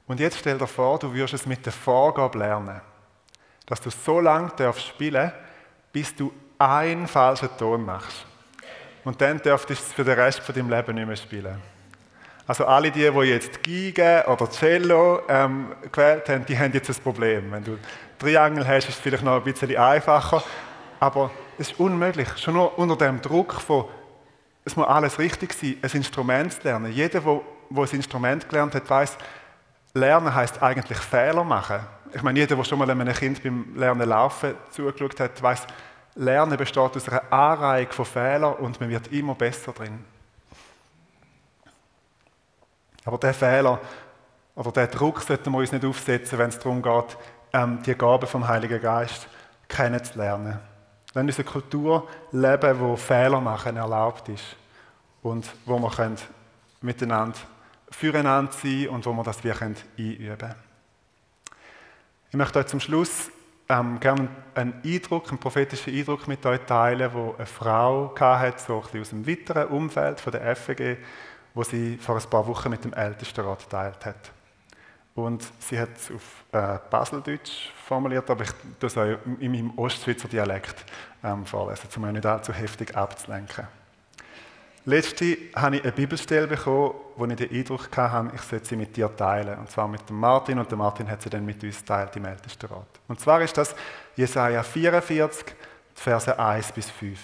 Und 0.07 0.21
jetzt 0.21 0.39
stell 0.39 0.59
dir 0.59 0.67
vor, 0.67 0.99
du 0.99 1.13
wirst 1.13 1.35
es 1.35 1.47
mit 1.47 1.65
der 1.65 1.73
Vorgabe 1.73 2.39
lernen, 2.39 2.81
dass 3.67 3.81
du 3.81 3.91
so 3.91 4.21
lange 4.21 4.51
darfst 4.57 4.87
spielen, 4.87 5.33
bis 5.93 6.15
du 6.15 6.33
einen 6.59 7.09
falschen 7.09 7.49
Ton 7.57 7.85
machst. 7.85 8.27
Und 9.05 9.21
dann 9.21 9.39
dürftest 9.39 9.81
du 9.81 9.87
es 9.87 9.93
für 9.93 10.05
den 10.05 10.19
Rest 10.19 10.41
von 10.41 10.55
deinem 10.55 10.71
Leben 10.71 10.95
nicht 10.95 11.07
mehr 11.07 11.17
spielen. 11.17 11.72
Also 12.47 12.65
alle 12.65 12.91
die, 12.91 13.09
die 13.09 13.21
jetzt 13.21 13.63
Geige 13.63 14.25
oder 14.27 14.51
Cello 14.51 15.21
ähm, 15.29 15.69
gewählt 15.91 16.29
haben, 16.29 16.45
die 16.47 16.59
haben 16.59 16.73
jetzt 16.73 16.91
ein 16.91 17.03
Problem. 17.03 17.53
Wenn 17.53 17.65
du 17.65 17.79
Triangel 18.19 18.67
hast, 18.67 18.89
ist 18.89 18.97
es 18.97 19.01
vielleicht 19.01 19.23
noch 19.23 19.37
ein 19.37 19.45
bisschen 19.45 19.77
einfacher. 19.77 20.43
Aber 20.99 21.31
es 21.59 21.71
ist 21.71 21.81
unmöglich. 21.81 22.29
Schon 22.39 22.55
nur 22.55 22.79
unter 22.79 22.97
dem 22.97 23.21
Druck 23.21 23.55
von, 23.55 23.85
es 24.65 24.77
muss 24.77 24.87
alles 24.87 25.19
richtig 25.19 25.53
sein, 25.53 25.77
ein 25.83 25.91
Instrument 25.91 26.53
zu 26.53 26.63
lernen. 26.63 26.93
Jeder, 26.93 27.21
der, 27.21 27.41
ein 27.75 27.89
Instrument 27.93 28.49
gelernt 28.49 28.75
hat, 28.75 28.89
weiß, 28.89 29.17
Lernen 29.95 30.35
heißt 30.35 30.63
eigentlich 30.63 30.99
Fehler 30.99 31.45
machen. 31.45 31.81
Ich 32.15 32.23
meine, 32.23 32.39
jeder, 32.39 32.57
der 32.57 32.65
schon 32.65 32.79
mal 32.79 32.91
einem 32.91 33.13
Kind 33.13 33.43
beim 33.43 33.75
Lernen 33.77 34.09
laufen 34.09 34.55
zugeschaut 34.71 35.21
hat, 35.21 35.43
weiß, 35.43 35.67
Lernen 36.15 36.57
besteht 36.57 36.97
aus 36.97 37.09
einer 37.09 37.33
Anreihung 37.33 37.91
von 37.91 38.05
Fehlern 38.05 38.55
und 38.55 38.81
man 38.81 38.91
wird 38.91 39.13
immer 39.13 39.35
besser 39.35 39.73
drin. 39.73 40.05
Aber 43.05 43.19
der 43.19 43.35
Fehler 43.35 43.81
oder 44.55 44.73
der 44.73 44.87
Druck 44.87 45.23
sollten 45.23 45.51
wir 45.51 45.59
uns 45.59 45.73
nicht 45.73 45.85
aufsetzen, 45.85 46.39
wenn 46.39 46.51
es 46.51 46.59
darum 46.59 46.83
geht, 46.83 47.17
ähm, 47.53 47.83
die 47.83 47.95
Gabe 47.95 48.27
vom 48.27 48.47
Heiligen 48.47 48.81
Geist 48.81 49.27
kennenzulernen. 49.69 50.59
Wenn 51.15 51.27
unsere 51.27 51.45
Kultur 51.45 52.09
leben, 52.31 52.81
wo 52.81 52.97
Fehler 52.97 53.41
machen 53.41 53.77
erlaubt 53.77 54.29
ist 54.29 54.57
und 55.23 55.51
wo 55.67 55.79
wir 55.79 55.91
können 55.91 56.17
miteinander 56.81 57.39
füreinander 57.93 58.53
sein 58.53 58.89
und 58.89 59.07
wo 59.07 59.13
wir 59.13 59.23
das 59.23 59.45
wir 59.45 59.55
können 59.55 59.77
einüben 59.99 60.39
können. 60.39 60.55
Ich 62.31 62.37
möchte 62.37 62.59
euch 62.59 62.67
zum 62.67 62.81
Schluss 62.81 63.31
ähm, 63.69 64.01
gerne 64.01 64.29
einen 64.55 64.81
Eindruck, 64.85 65.29
einen 65.29 65.39
prophetischen 65.39 65.95
Eindruck 65.95 66.27
mit 66.27 66.45
euch 66.47 66.61
teilen, 66.61 67.13
wo 67.13 67.35
eine 67.37 67.47
Frau 67.47 68.15
hatte, 68.19 68.63
so 68.63 68.77
ein 68.77 68.83
bisschen 68.83 69.01
aus 69.01 69.09
dem 69.11 69.27
weiteren 69.27 69.69
Umfeld 69.69 70.21
von 70.21 70.33
der 70.33 70.57
FEG, 70.57 70.99
wo 71.55 71.63
sie 71.63 71.97
vor 71.99 72.17
ein 72.17 72.31
paar 72.31 72.47
Wochen 72.47 72.71
mit 72.71 72.85
dem 72.85 72.93
Ältestenrat 72.93 73.61
geteilt 73.61 74.05
hat. 74.05 74.31
Und 75.15 75.45
sie 75.59 75.79
hat 75.79 75.91
es 75.97 76.11
auf 76.11 76.45
äh, 76.53 76.79
Baseldeutsch 76.91 77.71
formuliert, 77.87 78.31
aber 78.31 78.45
ich 78.45 78.53
tue 78.81 78.87
es 78.87 78.97
auch 78.97 79.19
in 79.41 79.53
meinem 79.53 79.79
Ostschweizer 79.79 80.29
Dialekt 80.29 80.85
ähm, 81.23 81.45
vorlesen, 81.45 81.89
um 81.97 82.03
mich 82.03 82.13
nicht 82.13 82.27
allzu 82.27 82.53
heftig 82.53 82.97
abzulenken. 82.97 83.67
Letzte 84.85 85.37
habe 85.55 85.77
ich 85.77 85.83
eine 85.85 85.93
Bibelstelle 85.93 86.49
bekommen, 86.49 86.95
wo 87.17 87.25
ich 87.27 87.37
den 87.37 87.51
Eindruck 87.51 87.97
hatte, 87.97 88.35
ich 88.35 88.41
sollte 88.41 88.67
sie 88.67 88.77
mit 88.77 88.97
dir 88.97 89.15
teilen. 89.15 89.57
Und 89.59 89.71
zwar 89.71 89.87
mit 89.87 90.09
dem 90.09 90.19
Martin. 90.19 90.59
Und 90.59 90.69
der 90.69 90.79
Martin 90.79 91.09
hat 91.09 91.23
sie 91.23 91.31
dann 91.31 91.45
mit 91.45 91.63
uns 91.63 91.79
geteilt 91.79 92.17
im 92.17 92.25
Ältestenrat. 92.25 92.89
Und 93.07 93.21
zwar 93.21 93.41
ist 93.43 93.57
das 93.57 93.77
Jesaja 94.17 94.63
44, 94.63 95.55
Verse 95.95 96.37
1 96.37 96.73
bis 96.73 96.91
5. 96.91 97.21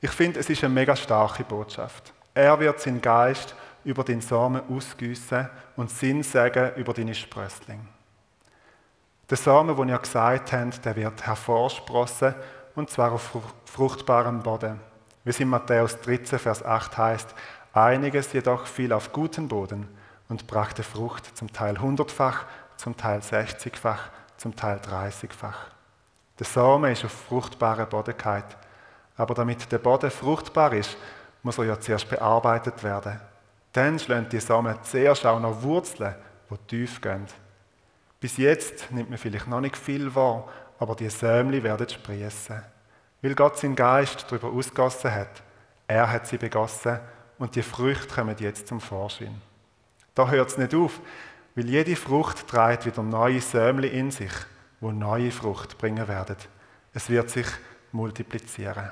Ich 0.00 0.10
finde, 0.10 0.40
es 0.40 0.48
ist 0.48 0.64
eine 0.64 0.72
mega 0.72 0.96
starke 0.96 1.44
Botschaft. 1.44 2.14
Er 2.34 2.58
wird 2.58 2.80
seinen 2.80 3.00
Geist 3.00 3.54
über 3.84 4.04
den 4.04 4.20
Samen 4.20 4.62
ausgüssen 4.70 5.48
und 5.76 5.90
Sinn 5.90 6.22
sagen 6.22 6.72
über 6.76 6.92
deine 6.94 7.14
Sprössling. 7.14 7.86
Der 9.28 9.36
Samen, 9.36 9.76
den 9.76 9.88
ihr 9.88 9.98
gesagt 9.98 10.52
habt, 10.52 10.84
der 10.84 10.96
wird 10.96 11.26
hervorsprossen 11.26 12.34
und 12.74 12.90
zwar 12.90 13.12
auf 13.12 13.30
fruchtbarem 13.64 14.42
Boden. 14.42 14.80
Wie 15.24 15.30
es 15.30 15.40
in 15.40 15.48
Matthäus 15.48 16.00
13, 16.00 16.38
Vers 16.38 16.64
8 16.64 16.96
heißt, 16.96 17.34
einiges 17.72 18.32
jedoch 18.32 18.66
fiel 18.66 18.92
auf 18.92 19.12
guten 19.12 19.48
Boden 19.48 19.88
und 20.28 20.46
brachte 20.46 20.82
Frucht, 20.82 21.36
zum 21.36 21.52
Teil 21.52 21.80
hundertfach, 21.80 22.44
zum 22.76 22.96
Teil 22.96 23.22
sechzigfach, 23.22 24.08
zum 24.36 24.56
Teil 24.56 24.80
dreißigfach. 24.80 25.66
Der 26.38 26.46
Samen 26.46 26.90
ist 26.90 27.04
auf 27.04 27.12
fruchtbare 27.12 27.86
Bodenkeit. 27.86 28.56
Aber 29.16 29.34
damit 29.34 29.70
der 29.70 29.78
Boden 29.78 30.10
fruchtbar 30.10 30.72
ist, 30.72 30.96
muss 31.42 31.58
er 31.58 31.64
ja 31.64 31.80
zuerst 31.80 32.08
bearbeitet 32.08 32.82
werden. 32.82 33.20
Dann 33.72 33.98
schlagen 33.98 34.28
die 34.30 34.40
Samen 34.40 34.76
zuerst 34.82 35.26
auch 35.26 35.40
noch 35.40 35.62
Wurzeln, 35.62 36.14
die 36.50 36.56
tief 36.68 37.00
gehen. 37.00 37.26
Bis 38.20 38.36
jetzt 38.36 38.92
nimmt 38.92 39.10
man 39.10 39.18
vielleicht 39.18 39.48
noch 39.48 39.60
nicht 39.60 39.76
viel 39.76 40.14
wahr, 40.14 40.48
aber 40.78 40.94
die 40.94 41.08
Sämli 41.08 41.62
werden 41.62 41.88
sprießen. 41.88 42.62
Weil 43.22 43.34
Gott 43.34 43.58
seinen 43.58 43.76
Geist 43.76 44.26
darüber 44.28 44.48
ausgossen 44.48 45.14
hat. 45.14 45.42
Er 45.86 46.10
hat 46.10 46.26
sie 46.26 46.38
begossen 46.38 47.00
und 47.38 47.56
die 47.56 47.62
Früchte 47.62 48.14
kommen 48.14 48.36
jetzt 48.38 48.68
zum 48.68 48.80
Vorschein. 48.80 49.40
Da 50.14 50.28
hört 50.28 50.50
es 50.50 50.58
nicht 50.58 50.74
auf, 50.74 51.00
weil 51.54 51.68
jede 51.68 51.96
Frucht 51.96 52.46
trägt 52.46 52.86
wieder 52.86 53.02
neue 53.02 53.40
Sämli 53.40 53.88
in 53.88 54.10
sich, 54.10 54.32
wo 54.80 54.90
neue 54.90 55.30
Frucht 55.30 55.78
bringen 55.78 56.06
werden. 56.06 56.36
Es 56.92 57.08
wird 57.08 57.30
sich 57.30 57.46
multiplizieren. 57.92 58.90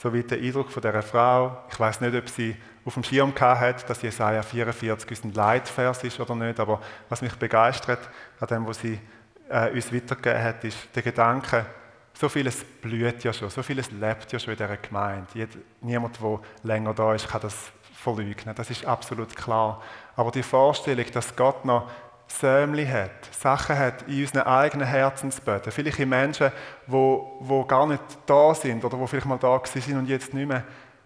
So 0.00 0.12
wie 0.12 0.22
der 0.22 0.38
Eindruck 0.38 0.70
von 0.70 0.80
dieser 0.80 1.02
Frau. 1.02 1.64
Ich 1.72 1.80
weiß 1.80 2.00
nicht, 2.02 2.14
ob 2.14 2.28
sie 2.28 2.54
auf 2.84 2.94
dem 2.94 3.02
Schirm 3.02 3.34
hat, 3.40 3.90
dass 3.90 4.00
Jesaja 4.00 4.42
44 4.42 5.24
ein 5.24 5.32
Leitvers 5.32 6.04
ist 6.04 6.20
oder 6.20 6.36
nicht, 6.36 6.60
aber 6.60 6.80
was 7.08 7.20
mich 7.20 7.34
begeistert 7.34 8.08
an 8.38 8.46
dem, 8.46 8.66
was 8.68 8.78
sie 8.78 9.00
äh, 9.48 9.72
uns 9.72 9.92
weitergegeben 9.92 10.40
hat, 10.40 10.62
ist 10.62 10.78
der 10.94 11.02
Gedanke, 11.02 11.66
so 12.14 12.28
vieles 12.28 12.64
blüht 12.80 13.24
ja 13.24 13.32
schon, 13.32 13.50
so 13.50 13.60
vieles 13.60 13.90
lebt 13.90 14.32
ja 14.32 14.38
schon 14.38 14.52
in 14.52 14.58
dieser 14.58 14.76
Gemeinde. 14.76 15.48
niemand, 15.80 16.20
der 16.22 16.40
länger 16.62 16.94
da 16.94 17.14
ist, 17.14 17.28
kann 17.28 17.40
das 17.40 17.72
verleugnen. 17.92 18.54
Das 18.54 18.70
ist 18.70 18.86
absolut 18.86 19.34
klar. 19.34 19.82
Aber 20.14 20.30
die 20.30 20.44
Vorstellung, 20.44 21.06
dass 21.12 21.34
Gott 21.34 21.64
noch 21.64 21.90
Sämli 22.28 22.86
hat, 22.86 23.10
Sachen 23.32 23.78
hat 23.78 24.02
in 24.06 24.20
unseren 24.20 24.42
eigenen 24.42 24.86
Herzensböden, 24.86 25.72
vielleicht 25.72 25.98
in 25.98 26.10
Menschen, 26.10 26.52
wo, 26.86 27.38
wo 27.40 27.64
gar 27.64 27.86
nicht 27.86 28.02
da 28.26 28.54
sind 28.54 28.84
oder 28.84 28.98
wo 28.98 29.06
vielleicht 29.06 29.26
mal 29.26 29.38
da 29.38 29.60
sind 29.64 29.96
und 29.96 30.08
jetzt 30.08 30.34
nicht 30.34 30.46
mehr 30.46 30.62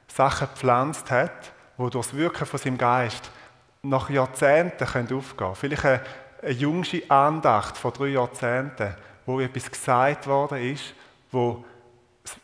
Sachen 0.08 0.48
gepflanzt 0.48 1.10
hat, 1.10 1.52
wo 1.76 1.88
durch 1.88 2.08
das 2.08 2.16
Wirken 2.16 2.44
von 2.44 2.58
seinem 2.58 2.76
Geist 2.76 3.30
nach 3.82 4.10
Jahrzehnten 4.10 4.84
aufgehen 4.84 5.22
können. 5.36 5.54
Vielleicht 5.54 5.84
eine, 5.84 6.00
eine 6.42 6.50
jüngste 6.50 7.02
Andacht 7.08 7.76
von 7.76 7.92
drei 7.92 8.08
Jahrzehnten, 8.08 8.94
wo 9.24 9.40
etwas 9.40 9.70
gesagt 9.70 10.26
worden 10.26 10.58
ist, 10.58 10.94
wo 11.30 11.64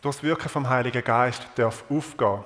durch 0.01 0.17
das 0.17 0.23
Wirken 0.23 0.49
vom 0.49 0.69
Heiligen 0.69 1.05
Geist 1.05 1.47
darf 1.55 1.85
aufgehen 1.91 2.45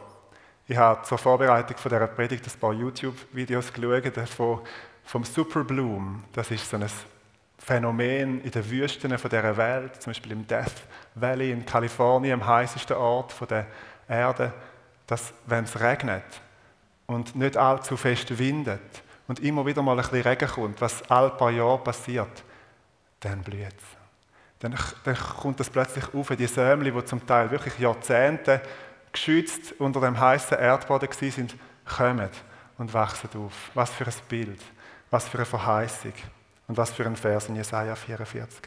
Ich 0.66 0.76
habe 0.76 1.02
zur 1.02 1.18
Vorbereitung 1.18 1.76
von 1.76 1.90
dieser 1.90 2.06
Predigt 2.06 2.46
ein 2.46 2.60
paar 2.60 2.72
YouTube-Videos 2.72 3.72
geschaut 3.72 4.28
von, 4.28 4.60
vom 5.04 5.24
Superbloom. 5.24 6.24
Das 6.32 6.50
ist 6.50 6.68
so 6.68 6.76
ein 6.76 6.86
Phänomen 7.58 8.40
in 8.42 8.50
den 8.50 8.70
Wüsten 8.70 9.16
von 9.18 9.30
dieser 9.30 9.56
Welt, 9.56 10.02
zum 10.02 10.12
Beispiel 10.12 10.32
im 10.32 10.46
Death 10.46 10.82
Valley 11.14 11.52
in 11.52 11.64
Kalifornien, 11.64 12.40
am 12.40 12.46
heißesten 12.46 12.96
Ort 12.96 13.34
der 13.50 13.66
Erde, 14.08 14.52
dass, 15.06 15.32
wenn 15.46 15.64
es 15.64 15.78
regnet 15.78 16.24
und 17.06 17.36
nicht 17.36 17.56
allzu 17.56 17.96
fest 17.96 18.38
windet 18.38 18.80
und 19.28 19.40
immer 19.40 19.64
wieder 19.64 19.82
mal 19.82 19.92
ein 19.92 19.96
bisschen 19.98 20.22
Regen 20.22 20.48
kommt, 20.48 20.80
was 20.80 21.08
all 21.10 21.30
paar 21.30 21.50
Jahre 21.50 21.78
passiert, 21.78 22.42
dann 23.20 23.42
blüht 23.42 23.66
es 23.66 24.02
dann, 24.62 24.76
dann 25.02 25.16
kommt 25.16 25.58
das 25.58 25.68
plötzlich 25.68 26.14
auf, 26.14 26.28
die 26.28 26.46
Sämli, 26.46 26.92
die 26.92 27.04
zum 27.04 27.26
Teil 27.26 27.50
wirklich 27.50 27.78
Jahrzehnte 27.80 28.60
geschützt 29.10 29.74
unter 29.78 30.00
dem 30.00 30.18
heißen 30.18 30.56
Erdboden 30.56 31.08
sind, 31.12 31.56
kommen 31.84 32.30
und 32.78 32.94
wachsen 32.94 33.28
auf. 33.36 33.70
Was 33.74 33.90
für 33.90 34.06
ein 34.06 34.12
Bild, 34.28 34.60
was 35.12 35.28
für 35.28 35.36
eine 35.36 35.44
Verheißung 35.44 36.14
und 36.66 36.76
was 36.76 36.90
für 36.90 37.04
ein 37.04 37.16
Vers 37.16 37.48
in 37.48 37.56
Jesaja 37.56 37.94
44. 37.94 38.62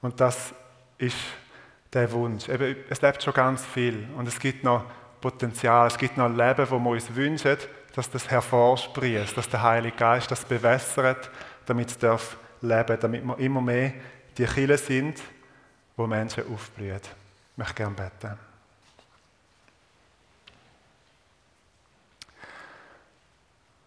Und 0.00 0.20
das 0.20 0.54
ist 0.96 1.16
der 1.92 2.10
Wunsch. 2.12 2.48
Eben, 2.48 2.76
es 2.88 3.02
lebt 3.02 3.20
schon 3.20 3.34
ganz 3.34 3.64
viel 3.64 4.08
und 4.16 4.28
es 4.28 4.38
gibt 4.38 4.62
noch 4.62 4.84
Potenzial, 5.20 5.88
es 5.88 5.98
gibt 5.98 6.16
noch 6.16 6.28
Leben, 6.28 6.70
wo 6.70 6.78
wir 6.78 6.90
uns 6.90 7.12
wünschen, 7.12 7.56
dass 7.96 8.08
das 8.08 8.30
hervorsprießt, 8.30 9.36
dass 9.36 9.48
der 9.48 9.62
Heilige 9.62 9.96
Geist 9.96 10.30
das 10.30 10.44
bewässert, 10.44 11.28
damit 11.66 11.90
es 11.90 12.36
leben, 12.60 12.98
damit 13.00 13.24
wir 13.24 13.38
immer 13.38 13.60
mehr 13.60 13.92
die 14.38 14.46
Kille 14.46 14.78
sind, 14.78 15.20
wo 15.96 16.06
Menschen 16.06 16.44
aufblühen. 16.52 17.00
Ich 17.00 17.58
möchte 17.58 17.74
gerne 17.74 17.96
beten. 17.96 18.38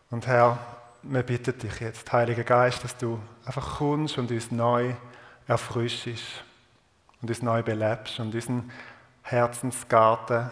Und 0.10 0.28
Herr, 0.28 0.77
wir 1.04 1.24
bitten 1.24 1.58
dich 1.58 1.80
jetzt, 1.80 2.12
Heiliger 2.12 2.44
Geist, 2.44 2.84
dass 2.84 2.98
du 2.98 3.20
einfach 3.46 3.78
kommst 3.78 4.18
und 4.18 4.32
uns 4.32 4.52
neu 4.52 4.94
erfrischst 5.48 6.44
und 7.22 7.30
uns 7.30 7.42
neu 7.42 7.64
belebst 7.64 8.20
und 8.20 8.34
unseren 8.34 8.72
Herzensgarten 9.22 10.50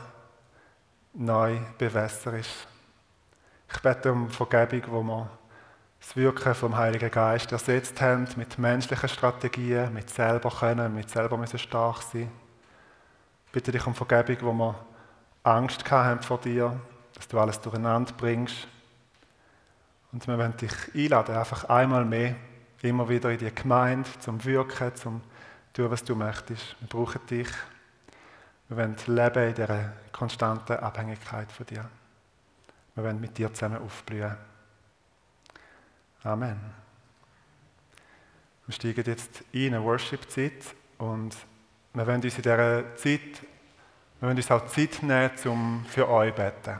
neu 1.14 1.60
bewässerst. 1.78 2.68
Ich 3.72 3.80
bete 3.82 4.12
um 4.12 4.30
Vergebung, 4.30 4.84
wo 4.92 5.04
wir 5.04 5.30
das 6.00 6.16
Wirken 6.16 6.54
vom 6.54 6.78
Heiligen 6.78 7.10
Geist 7.10 7.52
ersetzt 7.52 8.00
haben 8.00 8.28
mit 8.36 8.60
menschlichen 8.60 9.10
Strategien, 9.10 9.94
mit 9.94 10.10
selber 10.10 10.50
können, 10.50 10.94
mit 10.94 11.10
selber 11.10 11.38
müssen 11.38 11.60
stark 11.60 12.02
sein. 12.04 12.32
Ich 13.48 13.52
bitte 13.52 13.72
dich 13.72 13.86
um 13.88 13.96
Vergebung, 13.96 14.38
wo 14.42 14.54
wir 14.54 14.76
Angst 15.44 15.90
haben 15.90 16.22
vor 16.22 16.40
dir, 16.40 16.80
dass 17.16 17.28
du 17.28 17.40
alles 17.40 17.60
durcheinander 17.60 18.14
bringst. 18.14 18.68
Und 20.15 20.25
wir 20.30 20.38
wollen 20.38 20.56
dich 20.56 20.71
einladen, 20.95 21.36
einfach 21.36 21.65
einmal 21.65 22.06
mehr, 22.06 22.38
immer 22.82 23.10
wieder 23.10 23.32
in 23.32 23.38
die 23.38 23.54
Gemeinde, 23.54 24.10
zum 24.21 24.41
Wirken, 24.45 24.95
zum 24.95 25.21
tun, 25.73 25.91
was 25.91 26.06
du 26.06 26.15
möchtest. 26.15 26.78
Wir 26.80 26.88
brauchen 26.88 27.19
dich. 27.30 27.49
Wir 28.69 28.78
wollen 28.78 28.95
leben 29.08 29.49
in 29.49 29.56
dieser 29.56 29.91
konstanten 30.13 30.78
Abhängigkeit 30.78 31.51
von 31.51 31.65
dir. 31.65 31.89
Wir 32.95 33.04
wollen 33.04 33.19
mit 33.19 33.38
dir 33.38 33.54
zusammen 33.54 33.82
aufblühen. 33.82 34.38
Amen. 36.23 36.62
Wir 38.67 38.73
steigen 38.73 39.04
jetzt 39.06 39.43
in 39.51 39.73
eine 39.73 39.84
Worship-Zeit 39.84 40.75
und 40.97 41.36
wir 41.93 42.08
wollen 42.08 42.21
uns 42.21 42.38
in 42.38 42.41
dieser 42.41 42.95
Zeit, 42.95 43.41
wir 44.21 44.30
wollen 44.30 44.38
uns 44.38 44.49
auch 44.49 44.65
Zeit 44.67 45.04
nehmen, 45.04 45.32
um 45.43 45.86
für 45.89 46.08
euch 46.08 46.34
zu 46.34 46.41
beten. 46.41 46.80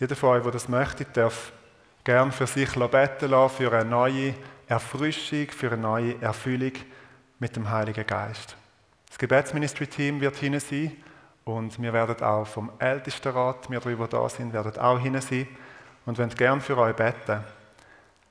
Jeder 0.00 0.16
von 0.16 0.30
euch, 0.30 0.42
der 0.42 0.50
das 0.50 0.68
möchte, 0.68 1.04
darf 1.04 1.52
gern 2.04 2.32
für 2.32 2.46
sich 2.46 2.72
beten 2.74 3.30
lassen, 3.30 3.56
für 3.56 3.72
eine 3.72 3.88
neue 3.88 4.34
Erfrischung, 4.66 5.48
für 5.48 5.72
eine 5.72 5.82
neue 5.82 6.20
Erfüllung 6.22 6.72
mit 7.38 7.56
dem 7.56 7.70
Heiligen 7.70 8.06
Geist. 8.06 8.56
Das 9.08 9.18
Gebetsministry-Team 9.18 10.20
wird 10.20 10.36
hinein 10.36 10.60
sein 10.60 10.92
und 11.44 11.80
wir 11.80 11.92
werden 11.92 12.22
auch 12.22 12.46
vom 12.46 12.70
Ältestenrat, 12.78 13.68
wir 13.68 13.80
drei, 13.80 13.94
die 13.94 14.08
da 14.08 14.28
sind, 14.28 14.52
werden 14.52 14.78
auch 14.78 14.98
hinein 14.98 15.22
sein 15.22 15.48
und 16.06 16.18
wollen 16.18 16.30
gern 16.30 16.60
für 16.60 16.78
euch 16.78 16.94
beten. 16.94 17.44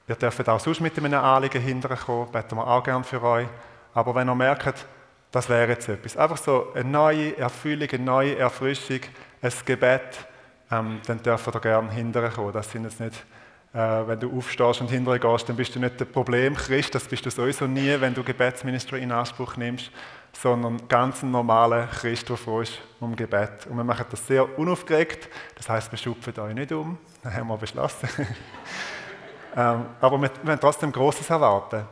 Wir 0.08 0.16
dürfen 0.16 0.48
auch 0.48 0.60
sonst 0.60 0.80
mit 0.82 0.98
einem 0.98 1.14
Anliegen 1.14 1.62
hinterkommen, 1.62 2.32
beten 2.32 2.56
wir 2.56 2.66
auch 2.66 2.84
gern 2.84 3.04
für 3.04 3.22
euch. 3.22 3.48
Aber 3.94 4.16
wenn 4.16 4.30
ihr 4.30 4.36
merkt, 4.36 4.86
das 5.32 5.50
wäre 5.50 5.70
jetzt 5.70 5.88
etwas, 5.88 6.18
einfach 6.18 6.38
so 6.38 6.74
eine 6.74 6.90
neue 6.90 7.38
Erfüllung, 7.38 7.90
eine 7.92 8.04
neue 8.04 8.38
Erfrischung, 8.38 9.02
ein 9.42 9.54
Gebet, 9.66 10.28
ähm, 10.72 11.02
dann 11.06 11.22
dürfen 11.22 11.54
ihr 11.54 11.60
gerne 11.60 11.92
hinterkommen. 11.92 12.54
Das 12.54 12.72
sind 12.72 12.86
jetzt 12.86 13.00
nicht 13.00 13.24
wenn 13.72 14.20
du 14.20 14.36
aufstehst 14.36 14.82
und 14.82 14.90
hinterher 14.90 15.20
gehst, 15.20 15.48
dann 15.48 15.56
bist 15.56 15.76
du 15.76 15.80
nicht 15.80 16.00
der 16.00 16.06
Problemchrist, 16.06 16.96
das 16.96 17.04
bist 17.04 17.26
du 17.26 17.30
sowieso 17.30 17.68
nie, 17.68 17.96
wenn 18.00 18.16
du 18.16 18.24
Gebetsministry 18.24 19.04
in 19.04 19.12
Anspruch 19.12 19.58
nimmst, 19.58 19.92
sondern 20.34 20.88
ganz 20.88 21.22
ein 21.22 21.30
normaler 21.30 21.86
Christ, 21.88 22.28
der 22.30 22.38
froh 22.38 22.62
ist 22.62 22.80
um 23.00 23.16
Gebet. 23.16 23.68
Und 23.70 23.78
wir 23.78 23.84
machen 23.84 24.06
das 24.10 24.26
sehr 24.26 24.58
unaufgeregt, 24.58 25.30
das 25.56 25.70
heißt, 25.70 25.92
wir 25.92 25.98
schupfen 26.00 26.40
euch 26.40 26.56
nicht 26.56 26.72
um, 26.72 26.98
das 27.22 27.34
haben 27.34 27.48
wir 27.48 27.58
beschlossen. 27.58 28.10
ähm, 29.56 29.86
aber 30.02 30.18
wir, 30.18 30.32
wir 30.42 30.48
wollen 30.48 30.60
trotzdem 30.60 30.92
Großes 30.92 31.30
erwarten, 31.30 31.86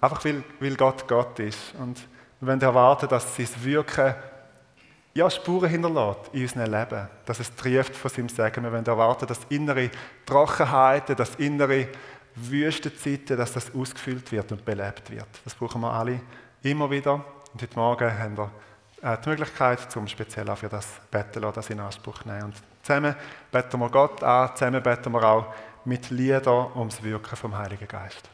einfach 0.00 0.24
weil, 0.24 0.44
weil 0.60 0.76
Gott 0.76 1.08
Gott 1.08 1.40
ist. 1.40 1.74
Und 1.80 2.06
wir 2.38 2.48
wollen 2.48 2.60
erwarten, 2.60 3.08
dass 3.08 3.34
sein 3.34 3.48
Wirken 3.62 4.14
ja, 5.16 5.30
Spuren 5.30 5.70
hinterlässt 5.70 6.30
in 6.32 6.42
unserem 6.42 6.70
Leben. 6.70 7.08
Dass 7.24 7.40
es 7.40 7.54
trieft 7.54 7.96
von 7.96 8.10
seinem 8.10 8.28
Sagen. 8.28 8.62
Wir 8.62 8.70
wollen 8.70 8.84
erwarten, 8.84 9.26
dass 9.26 9.40
innere 9.48 9.90
Trockenheiten, 10.26 11.16
dass 11.16 11.34
innere 11.36 11.88
Wüstenzeiten, 12.34 13.36
dass 13.36 13.52
das 13.52 13.74
ausgefüllt 13.74 14.30
wird 14.30 14.52
und 14.52 14.64
belebt 14.64 15.10
wird. 15.10 15.26
Das 15.44 15.54
brauchen 15.54 15.80
wir 15.80 15.92
alle 15.92 16.20
immer 16.62 16.90
wieder. 16.90 17.14
Und 17.14 17.62
heute 17.62 17.76
Morgen 17.76 18.18
haben 18.18 18.36
wir 18.36 18.50
äh, 19.02 19.16
die 19.24 19.28
Möglichkeit, 19.30 19.90
zum 19.90 20.06
speziell 20.06 20.48
auch 20.50 20.58
für 20.58 20.68
das 20.68 20.86
Betten 21.10 21.40
das 21.40 21.70
in 21.70 21.80
Anspruch 21.80 22.22
zu 22.22 22.28
nehmen. 22.28 22.44
Und 22.44 22.54
zusammen 22.82 23.16
beten 23.50 23.80
wir 23.80 23.88
Gott 23.88 24.22
an, 24.22 24.50
zusammen 24.54 24.82
beten 24.82 25.12
wir 25.12 25.24
auch 25.24 25.46
mit 25.86 26.10
Liedern 26.10 26.72
ums 26.74 27.02
Wirken 27.02 27.36
vom 27.36 27.56
Heiligen 27.56 27.88
Geist. 27.88 28.28